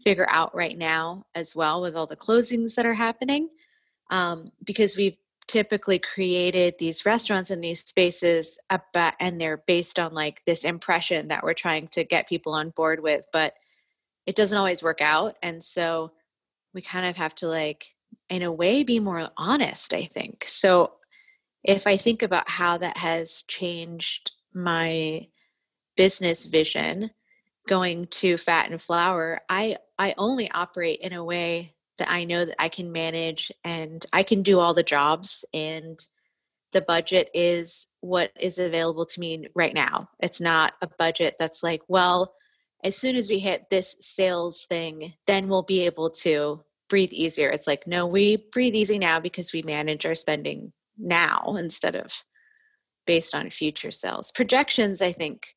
figure 0.03 0.27
out 0.31 0.55
right 0.55 0.79
now 0.79 1.27
as 1.35 1.55
well 1.55 1.81
with 1.83 1.95
all 1.95 2.07
the 2.07 2.17
closings 2.17 2.75
that 2.75 2.87
are 2.87 2.95
happening 2.95 3.49
um, 4.11 4.51
because 4.65 4.97
we've 4.97 5.17
typically 5.47 5.99
created 5.99 6.75
these 6.79 7.07
restaurants 7.07 7.51
and 7.51 7.65
these 7.65 7.81
spaces 7.81 8.59
about, 8.71 9.15
and 9.19 9.41
they're 9.41 9.57
based 9.57 9.99
on 9.99 10.13
like 10.13 10.43
this 10.45 10.65
impression 10.65 11.29
that 11.29 11.43
we're 11.43 11.55
trying 11.55 11.89
to 11.89 12.05
get 12.05 12.29
people 12.29 12.53
on 12.53 12.71
board 12.71 13.03
with 13.03 13.27
but 13.33 13.55
it 14.27 14.37
doesn't 14.37 14.59
always 14.59 14.83
work 14.83 15.01
out 15.01 15.37
and 15.43 15.63
so 15.63 16.13
we 16.75 16.83
kind 16.83 17.07
of 17.07 17.17
have 17.17 17.35
to 17.35 17.49
like 17.49 17.95
in 18.29 18.43
a 18.43 18.53
way 18.53 18.83
be 18.83 19.01
more 19.01 19.31
honest 19.37 19.93
i 19.95 20.05
think. 20.05 20.45
So 20.47 20.93
if 21.65 21.87
i 21.87 21.97
think 21.97 22.23
about 22.23 22.49
how 22.49 22.79
that 22.79 22.99
has 22.99 23.43
changed 23.49 24.33
my 24.55 25.29
business 25.99 26.47
vision 26.47 27.11
going 27.69 28.07
to 28.07 28.39
fat 28.39 28.71
and 28.71 28.81
flour 28.81 29.43
i 29.51 29.77
i 29.99 30.15
only 30.17 30.51
operate 30.53 31.01
in 31.01 31.13
a 31.13 31.23
way 31.23 31.75
that 31.99 32.11
i 32.11 32.25
know 32.25 32.47
that 32.47 32.57
i 32.59 32.71
can 32.71 32.91
manage 32.91 33.53
and 33.65 34.07
i 34.15 34.23
can 34.23 34.43
do 34.43 34.59
all 34.59 34.73
the 34.73 34.83
jobs 34.83 35.45
and 35.53 36.09
the 36.73 36.81
budget 36.81 37.31
is 37.35 37.87
what 38.01 38.31
is 38.39 38.59
available 38.59 39.07
to 39.07 39.21
me 39.21 39.47
right 39.55 39.75
now. 39.75 40.09
It's 40.21 40.41
not 40.41 40.75
a 40.83 40.89
budget 40.99 41.37
that's 41.39 41.63
like 41.63 41.83
well 41.89 42.35
as 42.85 42.97
soon 42.97 43.17
as 43.17 43.29
we 43.29 43.41
hit 43.41 43.71
this 43.71 43.97
sales 44.01 44.65
thing 44.69 45.15
then 45.27 45.49
we'll 45.49 45.63
be 45.63 45.85
able 45.87 46.11
to 46.11 46.63
breathe 46.89 47.13
easier. 47.13 47.51
It's 47.51 47.67
like 47.67 47.87
no 47.87 48.07
we 48.07 48.37
breathe 48.53 48.75
easy 48.75 48.99
now 48.99 49.21
because 49.21 49.53
we 49.53 49.63
manage 49.63 50.07
our 50.07 50.15
spending 50.15 50.73
now 50.97 51.57
instead 51.59 51.97
of 51.97 52.25
based 53.07 53.35
on 53.35 53.51
future 53.51 53.91
sales. 53.91 54.31
Projections 54.33 55.01
i 55.01 55.13
think 55.13 55.55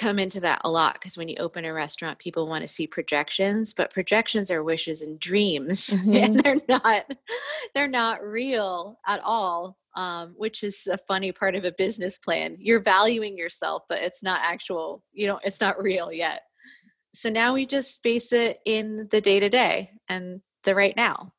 come 0.00 0.18
into 0.18 0.40
that 0.40 0.62
a 0.64 0.70
lot 0.70 0.94
because 0.94 1.18
when 1.18 1.28
you 1.28 1.36
open 1.38 1.66
a 1.66 1.72
restaurant 1.72 2.18
people 2.18 2.48
want 2.48 2.62
to 2.62 2.68
see 2.68 2.86
projections 2.86 3.74
but 3.74 3.92
projections 3.92 4.50
are 4.50 4.64
wishes 4.64 5.02
and 5.02 5.20
dreams 5.20 5.88
mm-hmm. 5.90 6.14
and 6.14 6.40
they're 6.40 6.56
not 6.68 7.04
they're 7.74 7.86
not 7.86 8.22
real 8.22 8.98
at 9.06 9.20
all 9.22 9.76
um, 9.96 10.34
which 10.38 10.62
is 10.62 10.86
a 10.86 10.96
funny 10.96 11.32
part 11.32 11.56
of 11.56 11.64
a 11.64 11.72
business 11.72 12.16
plan. 12.16 12.56
You're 12.60 12.80
valuing 12.80 13.36
yourself 13.36 13.82
but 13.88 14.02
it's 14.02 14.22
not 14.22 14.40
actual 14.42 15.02
you 15.12 15.26
know 15.26 15.38
it's 15.44 15.60
not 15.60 15.82
real 15.82 16.10
yet. 16.10 16.42
So 17.12 17.28
now 17.28 17.52
we 17.52 17.66
just 17.66 18.02
base 18.02 18.32
it 18.32 18.60
in 18.64 19.08
the 19.10 19.20
day 19.20 19.40
to 19.40 19.48
day 19.48 19.90
and 20.08 20.40
the 20.64 20.74
right 20.74 20.96
now 20.96 21.34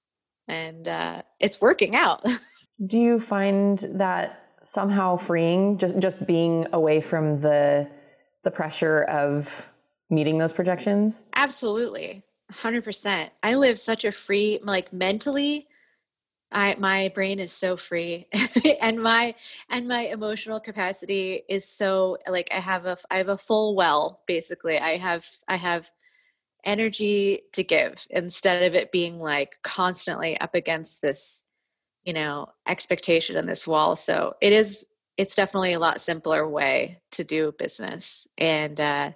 and 0.47 0.87
uh, 0.87 1.23
it's 1.39 1.61
working 1.61 1.95
out. 1.95 2.23
Do 2.85 2.99
you 2.99 3.19
find 3.19 3.79
that 3.93 4.37
somehow 4.61 5.17
freeing 5.17 5.79
just 5.79 5.97
just 5.97 6.27
being 6.27 6.67
away 6.73 7.01
from 7.01 7.41
the 7.41 7.89
the 8.43 8.51
pressure 8.51 9.03
of 9.03 9.67
meeting 10.09 10.37
those 10.37 10.53
projections? 10.53 11.25
Absolutely. 11.35 12.23
100%. 12.51 13.29
I 13.43 13.55
live 13.55 13.79
such 13.79 14.03
a 14.03 14.11
free 14.11 14.59
like 14.63 14.91
mentally 14.91 15.67
I 16.51 16.75
my 16.77 17.11
brain 17.13 17.39
is 17.39 17.51
so 17.53 17.77
free 17.77 18.27
and 18.81 19.01
my 19.01 19.35
and 19.69 19.87
my 19.87 20.01
emotional 20.01 20.59
capacity 20.59 21.43
is 21.47 21.67
so 21.67 22.17
like 22.27 22.49
I 22.51 22.59
have 22.59 22.85
a 22.85 22.97
I 23.09 23.17
have 23.17 23.29
a 23.29 23.37
full 23.37 23.75
well 23.75 24.21
basically. 24.27 24.77
I 24.77 24.97
have 24.97 25.25
I 25.47 25.55
have 25.55 25.91
energy 26.65 27.41
to 27.53 27.63
give 27.63 28.05
instead 28.09 28.63
of 28.63 28.75
it 28.75 28.91
being 28.91 29.19
like 29.19 29.55
constantly 29.63 30.39
up 30.39 30.53
against 30.53 31.01
this 31.01 31.43
you 32.03 32.13
know 32.13 32.47
expectation 32.67 33.37
and 33.37 33.47
this 33.47 33.65
wall. 33.65 33.95
So 33.95 34.33
it 34.41 34.51
is 34.51 34.85
it's 35.17 35.35
definitely 35.35 35.73
a 35.73 35.79
lot 35.79 36.01
simpler 36.01 36.47
way 36.47 37.01
to 37.11 37.23
do 37.23 37.53
business 37.57 38.27
and 38.37 38.79
uh 38.79 39.11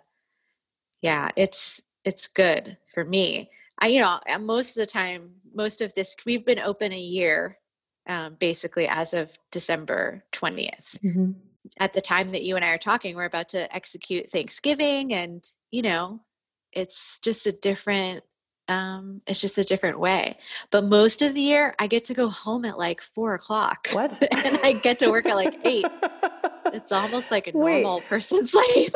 yeah 1.02 1.30
it's 1.36 1.82
it's 2.04 2.28
good 2.28 2.78
for 2.94 3.04
me 3.04 3.50
i 3.80 3.88
you 3.88 4.00
know 4.00 4.20
most 4.40 4.72
of 4.72 4.82
the 4.82 4.86
time 4.86 5.32
most 5.54 5.82
of 5.82 5.94
this 5.96 6.16
we've 6.26 6.46
been 6.46 6.60
open 6.60 6.92
a 6.92 7.00
year 7.00 7.58
um, 8.08 8.36
basically 8.40 8.88
as 8.88 9.14
of 9.14 9.32
december 9.52 10.24
20th 10.32 11.00
mm-hmm. 11.00 11.32
at 11.80 11.94
the 11.94 12.02
time 12.02 12.30
that 12.32 12.44
you 12.44 12.56
and 12.56 12.66
i 12.66 12.70
are 12.70 12.78
talking 12.78 13.16
we're 13.16 13.26
about 13.26 13.50
to 13.50 13.74
execute 13.76 14.30
thanksgiving 14.30 15.14
and 15.14 15.44
you 15.72 15.82
know 15.82 16.22
it's 16.72 17.20
just 17.20 17.48
a 17.48 17.52
different 17.52 18.24
um, 18.68 19.22
it's 19.28 19.42
just 19.42 19.58
a 19.58 19.64
different 19.64 20.00
way. 20.00 20.38
But 20.72 20.86
most 20.86 21.22
of 21.22 21.34
the 21.34 21.42
year, 21.42 21.76
I 21.80 21.88
get 21.88 22.04
to 22.06 22.14
go 22.14 22.30
home 22.30 22.66
at 22.66 22.78
like 22.78 23.02
four 23.02 23.34
o'clock. 23.34 23.88
What? 23.92 24.22
and 24.32 24.60
I 24.64 24.74
get 24.74 25.00
to 25.00 25.10
work 25.10 25.26
at 25.26 25.36
like 25.36 25.60
eight. 25.64 25.86
it's 26.74 26.92
almost 26.92 27.32
like 27.32 27.48
a 27.48 27.54
normal 27.54 27.98
Wait. 27.98 28.06
person's 28.06 28.54
life. 28.56 28.94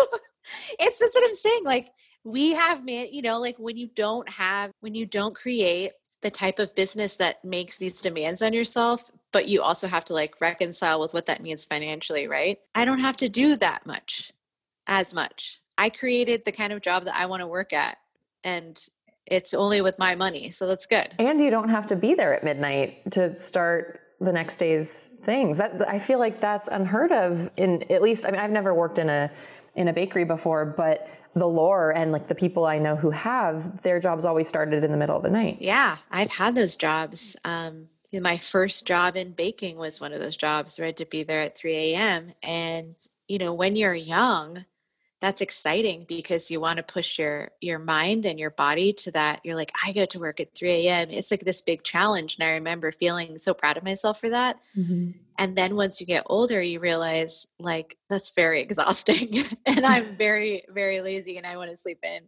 it's 0.79 0.99
that's 0.99 1.15
what 1.15 1.23
I'm 1.23 1.33
saying. 1.33 1.63
Like 1.63 1.91
we 2.23 2.51
have 2.53 2.83
man, 2.83 3.07
you 3.11 3.21
know, 3.21 3.39
like 3.39 3.57
when 3.57 3.77
you 3.77 3.87
don't 3.87 4.27
have 4.29 4.71
when 4.81 4.95
you 4.95 5.05
don't 5.05 5.35
create 5.35 5.91
the 6.21 6.31
type 6.31 6.59
of 6.59 6.75
business 6.75 7.15
that 7.17 7.43
makes 7.45 7.77
these 7.77 8.01
demands 8.01 8.41
on 8.41 8.53
yourself, 8.53 9.05
but 9.31 9.47
you 9.47 9.61
also 9.61 9.87
have 9.87 10.03
to 10.05 10.13
like 10.13 10.41
reconcile 10.41 10.99
with 10.99 11.13
what 11.13 11.27
that 11.27 11.41
means 11.41 11.65
financially, 11.65 12.27
right? 12.27 12.59
I 12.75 12.85
don't 12.85 12.99
have 12.99 13.17
to 13.17 13.29
do 13.29 13.55
that 13.57 13.85
much, 13.85 14.33
as 14.85 15.13
much. 15.13 15.61
I 15.77 15.89
created 15.89 16.43
the 16.43 16.51
kind 16.51 16.73
of 16.73 16.81
job 16.81 17.05
that 17.05 17.15
I 17.15 17.27
want 17.27 17.41
to 17.41 17.47
work 17.47 17.71
at. 17.71 17.97
And 18.43 18.81
it's 19.29 19.53
only 19.53 19.81
with 19.81 19.97
my 19.99 20.15
money. 20.15 20.51
So 20.51 20.67
that's 20.67 20.85
good. 20.85 21.13
And 21.19 21.39
you 21.39 21.49
don't 21.49 21.69
have 21.69 21.87
to 21.87 21.95
be 21.95 22.13
there 22.13 22.33
at 22.33 22.43
midnight 22.43 23.11
to 23.11 23.35
start 23.35 24.01
the 24.19 24.33
next 24.33 24.57
day's 24.57 25.09
things. 25.23 25.57
That 25.57 25.87
I 25.87 25.99
feel 25.99 26.19
like 26.19 26.41
that's 26.41 26.67
unheard 26.67 27.11
of 27.11 27.49
in 27.57 27.83
at 27.91 28.01
least 28.01 28.25
I 28.25 28.31
mean 28.31 28.39
I've 28.39 28.51
never 28.51 28.73
worked 28.73 28.99
in 28.99 29.09
a 29.09 29.31
in 29.75 29.87
a 29.87 29.93
bakery 29.93 30.25
before, 30.25 30.65
but 30.65 31.07
the 31.35 31.47
lore 31.47 31.91
and 31.91 32.11
like 32.11 32.27
the 32.27 32.35
people 32.35 32.65
I 32.65 32.79
know 32.79 32.95
who 32.95 33.11
have, 33.11 33.81
their 33.83 33.99
jobs 33.99 34.25
always 34.25 34.47
started 34.47 34.83
in 34.83 34.91
the 34.91 34.97
middle 34.97 35.15
of 35.15 35.23
the 35.23 35.29
night. 35.29 35.57
Yeah, 35.61 35.97
I've 36.11 36.31
had 36.31 36.55
those 36.55 36.75
jobs. 36.75 37.35
Um, 37.45 37.87
my 38.11 38.37
first 38.37 38.85
job 38.85 39.15
in 39.15 39.33
baking 39.33 39.77
was 39.77 40.01
one 40.01 40.13
of 40.13 40.19
those 40.19 40.35
jobs 40.35 40.77
where 40.77 40.85
I 40.85 40.89
had 40.89 40.97
to 40.97 41.05
be 41.05 41.23
there 41.23 41.41
at 41.41 41.57
3 41.57 41.75
a.m. 41.75 42.33
And, 42.41 42.95
you 43.27 43.37
know, 43.37 43.53
when 43.53 43.75
you're 43.75 43.93
young, 43.93 44.65
that's 45.21 45.41
exciting 45.41 46.05
because 46.07 46.49
you 46.49 46.59
want 46.59 46.77
to 46.77 46.83
push 46.83 47.19
your 47.19 47.51
your 47.61 47.79
mind 47.79 48.25
and 48.25 48.39
your 48.39 48.49
body 48.51 48.93
to 48.93 49.11
that 49.11 49.39
you're 49.43 49.55
like 49.55 49.71
i 49.83 49.91
go 49.91 50.05
to 50.05 50.19
work 50.19 50.39
at 50.39 50.55
3 50.55 50.71
a.m 50.87 51.09
it's 51.09 51.31
like 51.31 51.43
this 51.43 51.61
big 51.61 51.83
challenge 51.83 52.37
and 52.39 52.47
i 52.47 52.51
remember 52.53 52.91
feeling 52.91 53.37
so 53.37 53.53
proud 53.53 53.77
of 53.77 53.83
myself 53.83 54.19
for 54.19 54.29
that. 54.29 54.57
Mm-hmm. 54.77 55.11
and 55.37 55.57
then 55.57 55.75
once 55.75 55.99
you 55.99 56.07
get 56.07 56.23
older 56.27 56.61
you 56.61 56.79
realize 56.79 57.47
like 57.59 57.97
that's 58.09 58.31
very 58.31 58.61
exhausting 58.69 59.43
and 59.65 59.85
i'm 59.85 60.15
very 60.15 60.63
very 60.69 61.01
lazy 61.01 61.37
and 61.37 61.45
i 61.45 61.57
want 61.57 61.69
to 61.69 61.75
sleep 61.75 61.99
in 62.03 62.23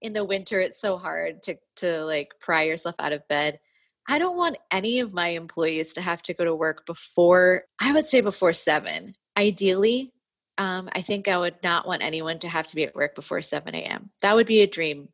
in 0.00 0.12
the 0.12 0.24
winter 0.24 0.60
it's 0.60 0.80
so 0.80 0.96
hard 0.96 1.42
to 1.44 1.56
to 1.76 2.04
like 2.04 2.32
pry 2.40 2.62
yourself 2.62 2.94
out 2.98 3.12
of 3.12 3.26
bed. 3.28 3.58
I 4.06 4.18
don't 4.18 4.36
want 4.36 4.58
any 4.70 5.00
of 5.00 5.14
my 5.14 5.28
employees 5.28 5.94
to 5.94 6.02
have 6.02 6.22
to 6.24 6.34
go 6.34 6.44
to 6.44 6.54
work 6.54 6.84
before 6.84 7.64
i 7.80 7.90
would 7.90 8.04
say 8.06 8.20
before 8.20 8.52
seven 8.52 9.14
ideally 9.34 10.12
um, 10.58 10.88
I 10.92 11.00
think 11.02 11.28
I 11.28 11.38
would 11.38 11.56
not 11.62 11.86
want 11.86 12.02
anyone 12.02 12.38
to 12.40 12.48
have 12.48 12.66
to 12.68 12.76
be 12.76 12.84
at 12.84 12.94
work 12.94 13.14
before 13.14 13.42
7 13.42 13.74
a.m. 13.74 14.10
That 14.22 14.36
would 14.36 14.46
be 14.46 14.60
a 14.60 14.66
dream. 14.66 15.08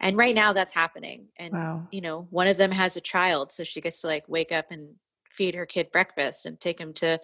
And 0.00 0.16
right 0.16 0.34
now 0.34 0.52
that's 0.52 0.72
happening. 0.72 1.28
And, 1.36 1.52
wow. 1.52 1.88
you 1.90 2.00
know, 2.00 2.26
one 2.30 2.48
of 2.48 2.56
them 2.56 2.70
has 2.70 2.96
a 2.96 3.00
child. 3.00 3.50
So 3.50 3.64
she 3.64 3.80
gets 3.80 4.02
to 4.02 4.06
like 4.06 4.28
wake 4.28 4.52
up 4.52 4.66
and 4.70 4.90
feed 5.30 5.54
her 5.54 5.66
kid 5.66 5.90
breakfast 5.90 6.46
and 6.46 6.60
take 6.60 6.78
him 6.78 6.92
to, 6.94 7.18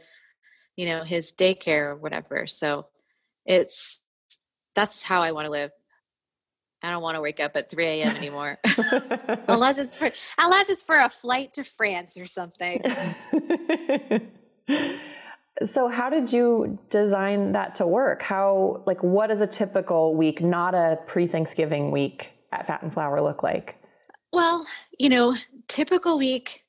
you 0.76 0.86
know, 0.86 1.04
his 1.04 1.32
daycare 1.32 1.88
or 1.88 1.96
whatever. 1.96 2.46
So 2.46 2.86
it's, 3.44 4.00
that's 4.74 5.02
how 5.02 5.22
I 5.22 5.32
want 5.32 5.44
to 5.44 5.50
live. 5.50 5.70
I 6.82 6.90
don't 6.90 7.02
want 7.02 7.14
to 7.14 7.20
wake 7.20 7.40
up 7.40 7.52
at 7.56 7.70
3 7.70 7.86
a.m. 7.86 8.14
anymore, 8.14 8.58
unless 9.48 9.78
it's 9.78 9.96
for 9.96 10.10
unless 10.36 10.68
it's 10.68 10.82
for 10.82 10.98
a 10.98 11.08
flight 11.08 11.54
to 11.54 11.64
France 11.64 12.18
or 12.18 12.26
something. 12.26 12.82
So 15.62 15.88
how 15.88 16.10
did 16.10 16.32
you 16.32 16.78
design 16.90 17.52
that 17.52 17.76
to 17.76 17.86
work? 17.86 18.22
How 18.22 18.82
like 18.86 19.02
what 19.02 19.28
does 19.28 19.40
a 19.40 19.46
typical 19.46 20.14
week, 20.14 20.40
not 20.40 20.74
a 20.74 20.98
pre-Thanksgiving 21.06 21.90
week 21.92 22.32
at 22.50 22.66
Fat 22.66 22.82
and 22.82 22.92
Flour 22.92 23.22
look 23.22 23.42
like? 23.42 23.76
Well, 24.32 24.66
you 24.98 25.08
know, 25.08 25.36
typical 25.68 26.18
week 26.18 26.64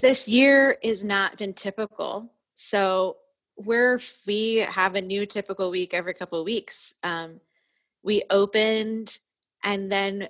this 0.00 0.28
year 0.28 0.76
is 0.82 1.02
not 1.02 1.38
been 1.38 1.54
typical. 1.54 2.30
So 2.54 3.16
we're 3.56 4.00
we 4.26 4.56
have 4.56 4.94
a 4.94 5.00
new 5.00 5.24
typical 5.24 5.70
week 5.70 5.94
every 5.94 6.12
couple 6.12 6.40
of 6.40 6.44
weeks. 6.44 6.92
Um, 7.02 7.40
we 8.02 8.22
opened 8.28 9.18
and 9.64 9.90
then 9.90 10.28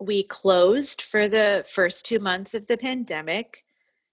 we 0.00 0.22
closed 0.22 1.02
for 1.02 1.26
the 1.26 1.64
first 1.68 2.06
two 2.06 2.20
months 2.20 2.54
of 2.54 2.68
the 2.68 2.76
pandemic. 2.76 3.64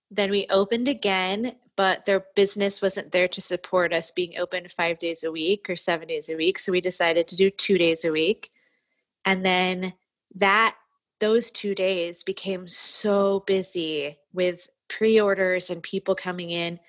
Then 0.10 0.32
we 0.32 0.48
opened 0.50 0.88
again 0.88 1.54
but 1.76 2.06
their 2.06 2.26
business 2.36 2.82
wasn't 2.82 3.12
there 3.12 3.28
to 3.28 3.42
support 3.42 3.94
us 3.94 4.12
being 4.12 4.38
open 4.38 4.68
five 4.70 5.00
days 5.00 5.24
a 5.24 5.32
week 5.32 5.70
or 5.70 5.76
seven 5.76 6.08
days 6.08 6.30
a 6.30 6.36
week. 6.36 6.58
So 6.58 6.72
we 6.72 6.82
decided 6.82 7.28
to 7.28 7.36
do 7.36 7.50
two 7.50 7.78
days 7.78 8.06
a 8.06 8.12
week. 8.12 8.52
And 9.26 9.46
then 9.46 9.94
that 10.36 10.76
those 11.20 11.52
two 11.52 11.76
days 11.76 12.24
became 12.24 12.68
so 12.68 13.44
busy 13.48 14.18
with 14.34 14.70
pre-orders 14.88 15.70
and 15.70 15.82
people 15.82 16.16
coming 16.16 16.52
in 16.52 16.80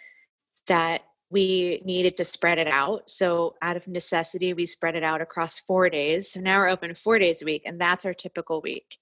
that 0.67 1.03
we 1.31 1.83
needed 1.85 2.17
to 2.17 2.25
spread 2.25 2.59
it 2.59 2.69
out. 2.69 3.11
So 3.11 3.55
out 3.63 3.77
of 3.77 3.89
necessity, 3.89 4.53
we 4.53 4.67
spread 4.67 4.95
it 4.95 5.03
out 5.03 5.21
across 5.21 5.59
four 5.59 5.89
days. 5.91 6.31
So 6.31 6.41
now 6.41 6.59
we're 6.59 6.69
open 6.69 6.95
four 6.95 7.19
days 7.19 7.43
a 7.43 7.45
week, 7.45 7.63
and 7.67 7.81
that's 7.81 8.05
our 8.05 8.15
typical 8.15 8.61
week. 8.61 8.99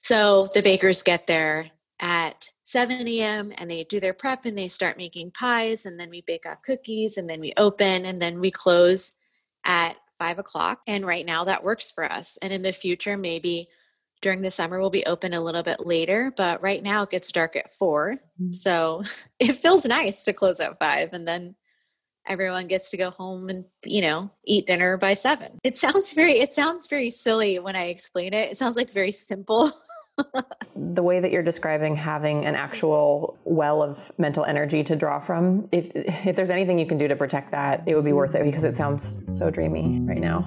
So 0.00 0.48
the 0.52 0.62
bakers 0.62 1.02
get 1.02 1.26
there 1.26 1.70
at 2.00 2.50
7 2.64 3.06
a.m. 3.06 3.52
and 3.56 3.70
they 3.70 3.84
do 3.84 4.00
their 4.00 4.14
prep 4.14 4.46
and 4.46 4.56
they 4.56 4.68
start 4.68 4.96
making 4.96 5.30
pies 5.30 5.84
and 5.86 6.00
then 6.00 6.10
we 6.10 6.22
bake 6.22 6.46
off 6.46 6.62
cookies 6.64 7.18
and 7.18 7.28
then 7.28 7.40
we 7.40 7.52
open 7.56 8.06
and 8.06 8.20
then 8.20 8.40
we 8.40 8.50
close 8.50 9.12
at 9.64 9.96
five 10.18 10.38
o'clock. 10.38 10.80
And 10.86 11.06
right 11.06 11.26
now 11.26 11.44
that 11.44 11.62
works 11.62 11.92
for 11.92 12.10
us. 12.10 12.38
And 12.40 12.52
in 12.52 12.62
the 12.62 12.72
future, 12.72 13.16
maybe 13.16 13.68
during 14.22 14.40
the 14.40 14.50
summer 14.50 14.80
we'll 14.80 14.88
be 14.88 15.04
open 15.04 15.34
a 15.34 15.40
little 15.42 15.62
bit 15.62 15.86
later, 15.86 16.32
but 16.34 16.62
right 16.62 16.82
now 16.82 17.02
it 17.02 17.10
gets 17.10 17.30
dark 17.30 17.54
at 17.56 17.74
4 17.76 18.14
mm-hmm. 18.14 18.52
So 18.52 19.02
it 19.38 19.58
feels 19.58 19.84
nice 19.84 20.24
to 20.24 20.32
close 20.32 20.58
at 20.60 20.78
five 20.78 21.12
and 21.12 21.28
then 21.28 21.54
everyone 22.26 22.66
gets 22.66 22.90
to 22.90 22.96
go 22.96 23.10
home 23.10 23.48
and 23.48 23.64
you 23.84 24.00
know 24.00 24.30
eat 24.46 24.66
dinner 24.66 24.96
by 24.96 25.14
seven 25.14 25.58
it 25.62 25.76
sounds 25.76 26.12
very 26.12 26.38
it 26.38 26.54
sounds 26.54 26.86
very 26.86 27.10
silly 27.10 27.58
when 27.58 27.76
i 27.76 27.84
explain 27.84 28.32
it 28.32 28.50
it 28.50 28.56
sounds 28.56 28.76
like 28.76 28.90
very 28.92 29.10
simple 29.10 29.70
the 30.76 31.02
way 31.02 31.20
that 31.20 31.30
you're 31.30 31.42
describing 31.42 31.96
having 31.96 32.46
an 32.46 32.54
actual 32.54 33.38
well 33.44 33.82
of 33.82 34.12
mental 34.18 34.44
energy 34.44 34.84
to 34.84 34.96
draw 34.96 35.18
from, 35.18 35.68
if 35.72 35.90
if 35.94 36.36
there's 36.36 36.50
anything 36.50 36.78
you 36.78 36.86
can 36.86 36.98
do 36.98 37.08
to 37.08 37.16
protect 37.16 37.50
that, 37.50 37.82
it 37.86 37.94
would 37.94 38.04
be 38.04 38.12
worth 38.12 38.34
it 38.34 38.44
because 38.44 38.64
it 38.64 38.74
sounds 38.74 39.16
so 39.28 39.50
dreamy 39.50 40.00
right 40.00 40.20
now. 40.20 40.44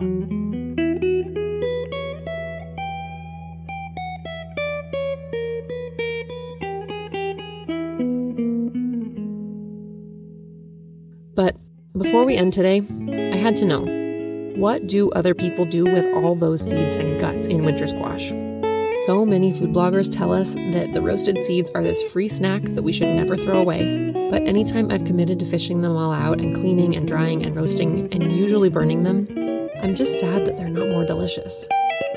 But 11.35 11.55
before 11.97 12.25
we 12.25 12.35
end 12.35 12.53
today, 12.53 12.81
I 13.33 13.37
had 13.37 13.55
to 13.57 13.65
know 13.65 13.85
what 14.55 14.87
do 14.87 15.11
other 15.11 15.35
people 15.35 15.65
do 15.65 15.83
with 15.83 16.05
all 16.15 16.35
those 16.35 16.61
seeds 16.61 16.95
and 16.95 17.19
guts 17.19 17.47
in 17.47 17.63
winter 17.63 17.85
squash? 17.85 18.31
So 19.05 19.25
many 19.25 19.53
food 19.53 19.73
bloggers 19.73 20.11
tell 20.11 20.33
us 20.33 20.55
that 20.55 20.91
the 20.93 21.01
roasted 21.03 21.37
seeds 21.45 21.69
are 21.75 21.83
this 21.83 22.01
free 22.01 22.27
snack 22.27 22.63
that 22.63 22.81
we 22.81 22.91
should 22.91 23.09
never 23.09 23.37
throw 23.37 23.59
away. 23.59 24.11
But 24.31 24.41
anytime 24.47 24.89
I've 24.89 25.05
committed 25.05 25.39
to 25.39 25.45
fishing 25.45 25.81
them 25.81 25.95
all 25.95 26.11
out 26.11 26.41
and 26.41 26.55
cleaning 26.55 26.95
and 26.95 27.07
drying 27.07 27.45
and 27.45 27.55
roasting 27.55 28.11
and 28.11 28.35
usually 28.35 28.69
burning 28.69 29.03
them, 29.03 29.27
I'm 29.83 29.93
just 29.93 30.19
sad 30.19 30.45
that 30.45 30.57
they're 30.57 30.69
not 30.69 30.89
more 30.89 31.05
delicious. 31.05 31.67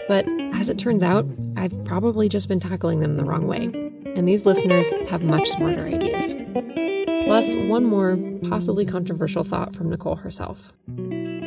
But 0.08 0.26
as 0.54 0.70
it 0.70 0.78
turns 0.78 1.02
out, 1.02 1.26
I've 1.56 1.84
probably 1.84 2.30
just 2.30 2.48
been 2.48 2.60
tackling 2.60 3.00
them 3.00 3.16
the 3.16 3.24
wrong 3.24 3.46
way. 3.46 3.64
And 4.16 4.26
these 4.26 4.46
listeners 4.46 4.90
have 5.10 5.22
much 5.22 5.50
smarter 5.50 5.86
ideas. 5.86 6.34
Plus, 7.24 7.54
one 7.56 7.84
more, 7.84 8.18
possibly 8.48 8.86
controversial 8.86 9.44
thought 9.44 9.74
from 9.74 9.90
Nicole 9.90 10.16
herself. 10.16 10.72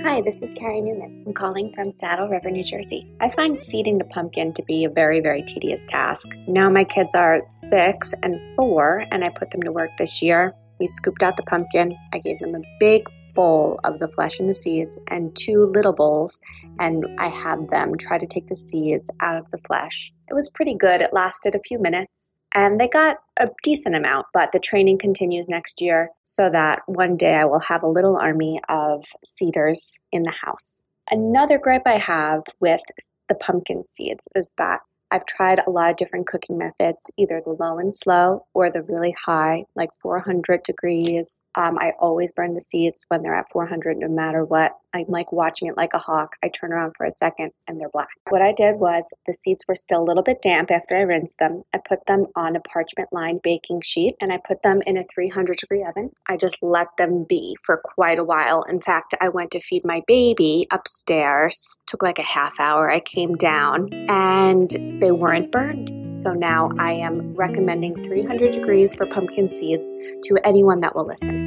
Hi, 0.04 0.20
this 0.20 0.42
is 0.42 0.52
Carey 0.52 0.82
Neuman. 0.82 1.26
I'm 1.26 1.34
calling 1.34 1.72
from 1.74 1.90
Saddle 1.90 2.28
River, 2.28 2.52
New 2.52 2.66
Jersey. 2.66 3.10
I 3.22 3.30
find 3.30 3.58
seeding 3.58 4.00
the 4.00 4.04
pumpkin 4.04 4.54
to 4.56 4.64
be 4.64 4.84
a 4.84 4.90
very, 4.90 5.22
very 5.22 5.44
tedious 5.44 5.86
task. 5.86 6.28
Now 6.46 6.70
my 6.70 6.84
kids 6.84 7.16
are 7.16 7.42
six 7.46 8.14
and 8.22 8.38
four, 8.58 9.06
and 9.12 9.24
I 9.24 9.30
put 9.30 9.52
them 9.52 9.62
to 9.62 9.72
work 9.72 9.92
this 9.98 10.22
year. 10.22 10.54
We 10.78 10.88
scooped 10.88 11.24
out 11.24 11.38
the 11.38 11.44
pumpkin. 11.44 11.98
I 12.12 12.20
gave 12.20 12.38
them 12.40 12.54
a 12.54 12.62
big 12.82 13.08
bowl 13.34 13.80
of 13.86 14.00
the 14.00 14.10
flesh 14.10 14.42
and 14.42 14.50
the 14.50 14.54
seeds 14.54 15.00
and 15.08 15.34
two 15.38 15.72
little 15.74 15.94
bowls, 15.94 16.38
and 16.80 17.06
I 17.18 17.30
had 17.30 17.70
them 17.70 17.96
try 17.98 18.18
to 18.18 18.28
take 18.28 18.50
the 18.50 18.58
seeds 18.58 19.10
out 19.22 19.38
of 19.38 19.50
the 19.52 19.58
flesh. 19.60 20.12
It 20.30 20.34
was 20.34 20.52
pretty 20.54 20.76
good. 20.76 21.00
It 21.00 21.14
lasted 21.14 21.56
a 21.56 21.64
few 21.66 21.80
minutes 21.80 22.34
and 22.54 22.80
they 22.80 22.88
got 22.88 23.18
a 23.38 23.50
decent 23.64 23.96
amount, 23.96 24.28
but 24.34 24.52
the 24.52 24.60
training 24.60 25.00
continues 25.00 25.50
next 25.50 25.82
year 25.82 26.10
so 26.24 26.50
that 26.50 26.82
one 26.86 27.18
day 27.18 27.36
I 27.36 27.46
will 27.46 27.60
have 27.60 27.84
a 27.84 27.88
little 27.88 28.18
army 28.18 28.60
of 28.70 29.06
seeders 29.26 30.00
in 30.12 30.24
the 30.24 30.34
house. 30.44 30.84
Another 31.10 31.58
gripe 31.58 31.86
I 31.86 31.98
have 31.98 32.44
with 32.60 32.82
the 33.28 33.36
pumpkin 33.36 33.84
seeds 33.84 34.28
is 34.36 34.52
that 34.58 34.82
I've 35.12 35.26
tried 35.26 35.60
a 35.60 35.70
lot 35.70 35.92
of 35.92 35.98
different 35.98 36.26
cooking 36.26 36.58
methods, 36.58 37.12
either 37.18 37.40
the 37.40 37.56
low 37.60 37.78
and 37.78 37.94
slow 37.94 38.46
or 38.54 38.70
the 38.70 38.82
really 38.84 39.14
high, 39.26 39.66
like 39.76 39.90
400 40.02 40.64
degrees. 40.64 41.40
Um, 41.56 41.78
I 41.78 41.94
always 42.00 42.32
burn 42.32 42.54
the 42.54 42.62
seeds 42.62 43.06
when 43.10 43.22
they're 43.22 43.36
at 43.36 43.50
400, 43.52 43.98
no 43.98 44.08
matter 44.08 44.44
what. 44.44 44.74
I'm 44.94 45.06
like 45.08 45.32
watching 45.32 45.68
it 45.68 45.78
like 45.78 45.94
a 45.94 46.00
hawk. 46.00 46.36
I 46.44 46.50
turn 46.50 46.72
around 46.72 46.94
for 46.96 47.06
a 47.06 47.12
second 47.12 47.52
and 47.68 47.80
they're 47.80 47.90
black. 47.90 48.10
What 48.30 48.42
I 48.42 48.54
did 48.54 48.76
was 48.76 49.14
the 49.26 49.34
seeds 49.34 49.66
were 49.68 49.76
still 49.76 50.04
a 50.04 50.06
little 50.06 50.22
bit 50.22 50.42
damp 50.42 50.70
after 50.70 50.96
I 50.96 51.02
rinsed 51.02 51.40
them. 51.40 51.64
I 51.74 51.80
put 51.88 52.06
them 52.06 52.28
on 52.36 52.56
a 52.56 52.60
parchment 52.60 53.10
lined 53.12 53.42
baking 53.42 53.82
sheet 53.84 54.16
and 54.22 54.32
I 54.32 54.40
put 54.48 54.62
them 54.62 54.82
in 54.86 54.98
a 54.98 55.04
300 55.04 55.58
degree 55.58 55.84
oven. 55.84 56.12
I 56.28 56.38
just 56.38 56.58
let 56.62 56.88
them 56.98 57.26
be 57.28 57.58
for 57.64 57.82
quite 57.84 58.20
a 58.20 58.24
while. 58.24 58.64
In 58.64 58.80
fact, 58.80 59.16
I 59.20 59.30
went 59.30 59.52
to 59.52 59.60
feed 59.60 59.84
my 59.84 60.04
baby 60.06 60.68
upstairs. 60.72 61.76
Took 61.88 62.04
like 62.04 62.20
a 62.20 62.24
half 62.24 62.60
hour. 62.60 62.90
I 62.90 63.00
came 63.00 63.36
down 63.36 63.90
and 64.10 64.70
they 65.00 65.12
weren't 65.12 65.52
burned. 65.52 66.18
So 66.18 66.32
now 66.34 66.70
I 66.78 66.92
am 66.94 67.34
recommending 67.34 67.94
300 68.04 68.54
degrees 68.54 68.94
for 68.94 69.08
pumpkin 69.08 69.56
seeds 69.58 69.92
to 70.26 70.38
anyone 70.44 70.82
that 70.82 70.96
will 70.96 71.08
listen. 71.08 71.43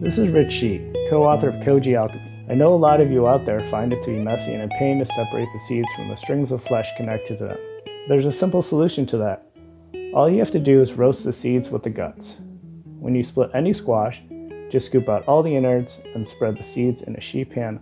This 0.00 0.16
is 0.16 0.28
Rich 0.28 0.50
Shih, 0.50 0.92
co 1.10 1.24
author 1.24 1.50
of 1.50 1.56
Koji 1.56 1.96
Alchemy. 1.96 2.46
I 2.50 2.54
know 2.54 2.74
a 2.74 2.76
lot 2.76 3.00
of 3.00 3.12
you 3.12 3.28
out 3.28 3.46
there 3.46 3.68
find 3.70 3.92
it 3.92 4.02
to 4.02 4.10
be 4.10 4.18
messy 4.18 4.52
and 4.52 4.62
a 4.62 4.76
pain 4.76 4.98
to 4.98 5.06
separate 5.06 5.48
the 5.52 5.60
seeds 5.68 5.86
from 5.94 6.08
the 6.08 6.16
strings 6.16 6.50
of 6.50 6.64
flesh 6.64 6.88
connected 6.96 7.38
to 7.38 7.46
them. 7.46 7.58
There's 8.08 8.26
a 8.26 8.32
simple 8.32 8.62
solution 8.62 9.06
to 9.06 9.18
that. 9.18 9.46
All 10.14 10.28
you 10.28 10.40
have 10.40 10.50
to 10.50 10.58
do 10.58 10.82
is 10.82 10.94
roast 10.94 11.22
the 11.22 11.32
seeds 11.32 11.68
with 11.68 11.84
the 11.84 11.90
guts. 11.90 12.32
When 12.98 13.14
you 13.14 13.22
split 13.22 13.50
any 13.54 13.72
squash, 13.72 14.20
just 14.68 14.86
scoop 14.86 15.08
out 15.08 15.28
all 15.28 15.44
the 15.44 15.54
innards 15.54 15.98
and 16.14 16.28
spread 16.28 16.58
the 16.58 16.64
seeds 16.64 17.02
in 17.02 17.14
a 17.14 17.20
sheet 17.20 17.50
pan 17.50 17.78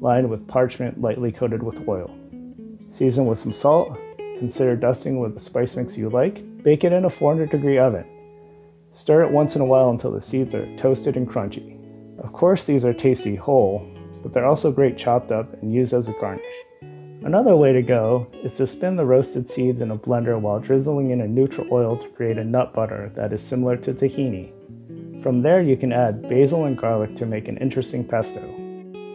lined 0.00 0.30
with 0.30 0.46
parchment 0.46 1.00
lightly 1.00 1.32
coated 1.32 1.62
with 1.62 1.88
oil. 1.88 2.16
Season 2.94 3.26
with 3.26 3.40
some 3.40 3.52
salt, 3.52 3.98
consider 4.38 4.76
dusting 4.76 5.18
with 5.18 5.34
the 5.34 5.40
spice 5.40 5.74
mix 5.74 5.96
you 5.96 6.10
like, 6.10 6.62
bake 6.62 6.84
it 6.84 6.92
in 6.92 7.06
a 7.06 7.10
400 7.10 7.50
degree 7.50 7.78
oven. 7.78 8.04
Stir 9.02 9.24
it 9.24 9.32
once 9.32 9.56
in 9.56 9.60
a 9.60 9.64
while 9.64 9.90
until 9.90 10.12
the 10.12 10.22
seeds 10.22 10.54
are 10.54 10.76
toasted 10.76 11.16
and 11.16 11.28
crunchy. 11.28 11.76
Of 12.20 12.32
course, 12.32 12.62
these 12.62 12.84
are 12.84 12.94
tasty 12.94 13.34
whole, 13.34 13.84
but 14.22 14.32
they're 14.32 14.46
also 14.46 14.70
great 14.70 14.96
chopped 14.96 15.32
up 15.32 15.60
and 15.60 15.74
used 15.74 15.92
as 15.92 16.06
a 16.06 16.14
garnish. 16.20 16.44
Another 17.24 17.56
way 17.56 17.72
to 17.72 17.82
go 17.82 18.28
is 18.44 18.54
to 18.58 18.66
spin 18.68 18.94
the 18.94 19.04
roasted 19.04 19.50
seeds 19.50 19.80
in 19.80 19.90
a 19.90 19.98
blender 19.98 20.40
while 20.40 20.60
drizzling 20.60 21.10
in 21.10 21.20
a 21.20 21.26
neutral 21.26 21.66
oil 21.72 21.96
to 21.96 22.08
create 22.10 22.38
a 22.38 22.44
nut 22.44 22.72
butter 22.74 23.10
that 23.16 23.32
is 23.32 23.42
similar 23.42 23.76
to 23.78 23.92
tahini. 23.92 24.52
From 25.20 25.42
there, 25.42 25.60
you 25.60 25.76
can 25.76 25.92
add 25.92 26.28
basil 26.28 26.66
and 26.66 26.78
garlic 26.78 27.16
to 27.16 27.26
make 27.26 27.48
an 27.48 27.58
interesting 27.58 28.04
pesto. 28.04 28.40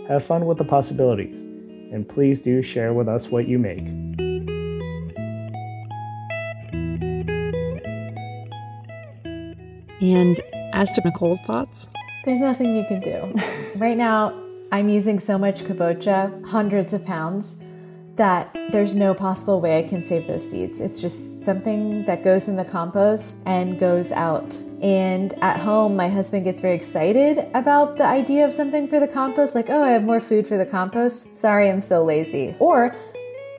Have 0.10 0.26
fun 0.26 0.46
with 0.46 0.58
the 0.58 0.66
possibilities, 0.66 1.40
and 1.40 2.10
please 2.10 2.40
do 2.42 2.62
share 2.62 2.94
with 2.94 3.08
us 3.08 3.30
what 3.30 3.48
you 3.48 3.58
make. 3.58 3.88
And 10.02 10.40
as 10.74 10.92
to 10.94 11.02
Nicole's 11.04 11.42
thoughts, 11.42 11.88
There's 12.26 12.40
nothing 12.40 12.76
you 12.76 12.86
can 12.86 13.00
do. 13.00 13.34
right 13.76 13.98
now, 13.98 14.34
I'm 14.72 14.90
using 14.90 15.20
so 15.20 15.38
much 15.38 15.64
kabocha, 15.64 16.46
hundreds 16.46 16.94
of 16.94 17.06
pounds, 17.06 17.58
that 18.18 18.56
there's 18.72 18.96
no 18.96 19.14
possible 19.14 19.62
way 19.62 19.80
I 19.80 19.88
can 19.88 20.02
save 20.02 20.28
those 20.28 20.50
seeds. 20.50 20.82
It's 20.82 21.00
just 21.00 21.44
something 21.44 22.04
that 22.06 22.24
goes 22.24 22.48
in 22.48 22.56
the 22.56 22.66
compost 22.66 23.38
and 23.46 23.80
goes 23.80 24.12
out. 24.12 24.56
And 24.82 25.34
at 25.42 25.60
home, 25.60 25.96
my 25.96 26.10
husband 26.10 26.44
gets 26.44 26.60
very 26.60 26.76
excited 26.76 27.48
about 27.54 27.98
the 27.98 28.06
idea 28.06 28.46
of 28.46 28.52
something 28.52 28.88
for 28.88 29.00
the 29.00 29.08
compost, 29.08 29.56
like, 29.56 29.70
oh, 29.70 29.84
I 29.84 29.90
have 29.90 30.04
more 30.04 30.20
food 30.20 30.48
for 30.48 30.58
the 30.58 30.66
compost. 30.66 31.36
Sorry, 31.36 31.70
I'm 31.70 31.82
so 31.82 32.04
lazy. 32.04 32.56
Or 32.60 32.96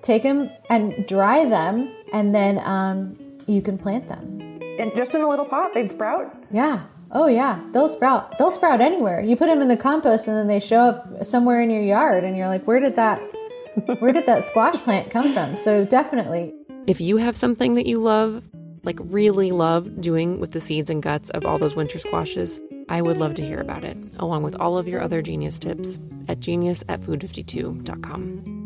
take 0.03 0.25
them 0.25 0.51
and 0.69 1.07
dry 1.07 1.45
them, 1.49 1.91
and 2.13 2.35
then 2.35 2.59
um, 2.59 3.17
you 3.47 3.63
can 3.63 3.79
plant 3.79 4.09
them. 4.09 4.38
And 4.79 4.97
just 4.97 5.15
in 5.15 5.23
a 5.23 5.29
little 5.29 5.45
pot, 5.45 5.75
they'd 5.75 5.91
sprout. 5.91 6.35
Yeah. 6.51 6.83
Oh 7.11 7.27
yeah, 7.27 7.65
they'll 7.73 7.89
sprout. 7.89 8.37
They'll 8.39 8.51
sprout 8.51 8.81
anywhere. 8.81 9.21
You 9.21 9.35
put 9.37 9.47
them 9.47 9.63
in 9.63 9.69
the 9.69 9.77
compost 9.77 10.29
and 10.29 10.37
then 10.37 10.47
they 10.47 10.61
show 10.61 10.81
up 10.81 11.25
somewhere 11.25 11.61
in 11.63 11.71
your 11.71 11.83
yard 11.83 12.23
and 12.23 12.37
you're 12.37 12.49
like, 12.49 12.67
"Where 12.67 12.81
did 12.81 12.97
that 12.97 13.19
where 14.01 14.13
did 14.13 14.27
that 14.27 14.45
squash 14.45 14.75
plant 14.75 15.11
come 15.11 15.33
from?" 15.33 15.57
So 15.57 15.85
definitely. 15.85 16.55
if 16.87 17.01
you 17.01 17.17
have 17.17 17.37
something 17.37 17.75
that 17.77 17.87
you 17.87 17.99
love, 17.99 18.45
like 18.85 18.99
really 19.01 19.53
love 19.53 20.01
doing 20.01 20.39
with 20.39 20.53
the 20.53 20.61
seeds 20.61 20.91
and 20.91 21.03
guts 21.03 21.31
of 21.31 21.47
all 21.47 21.59
those 21.59 21.75
winter 21.75 21.99
squashes, 21.99 22.61
I 22.91 23.01
would 23.01 23.17
love 23.17 23.35
to 23.35 23.47
hear 23.47 23.61
about 23.61 23.85
it, 23.85 23.97
along 24.19 24.43
with 24.43 24.55
all 24.57 24.77
of 24.77 24.87
your 24.87 25.01
other 25.01 25.23
genius 25.23 25.59
tips 25.59 25.99
at 26.29 26.41
genius 26.41 26.85
at 26.89 27.01
food52.com. 27.01 28.58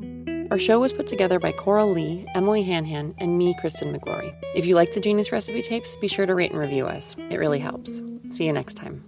Our 0.53 0.59
show 0.59 0.81
was 0.81 0.93
put 0.93 1.07
together 1.07 1.39
by 1.39 1.53
Coral 1.53 1.91
Lee, 1.93 2.27
Emily 2.35 2.63
Hanhan, 2.63 3.15
and 3.17 3.39
me, 3.39 3.57
Kristen 3.59 3.91
Miglore. 3.91 4.35
If 4.55 4.67
you 4.67 4.75
like 4.75 4.93
the 4.93 5.01
Genius 5.01 5.33
Recipe 5.33 5.63
tapes, 5.63 5.97
be 5.97 6.09
sure 6.09 6.27
to 6.27 6.35
rate 6.35 6.51
and 6.51 6.61
review 6.61 6.85
us. 6.85 7.17
It 7.31 7.39
really 7.39 7.59
helps. 7.59 8.03
See 8.29 8.45
you 8.45 8.53
next 8.53 8.75
time. 8.75 9.03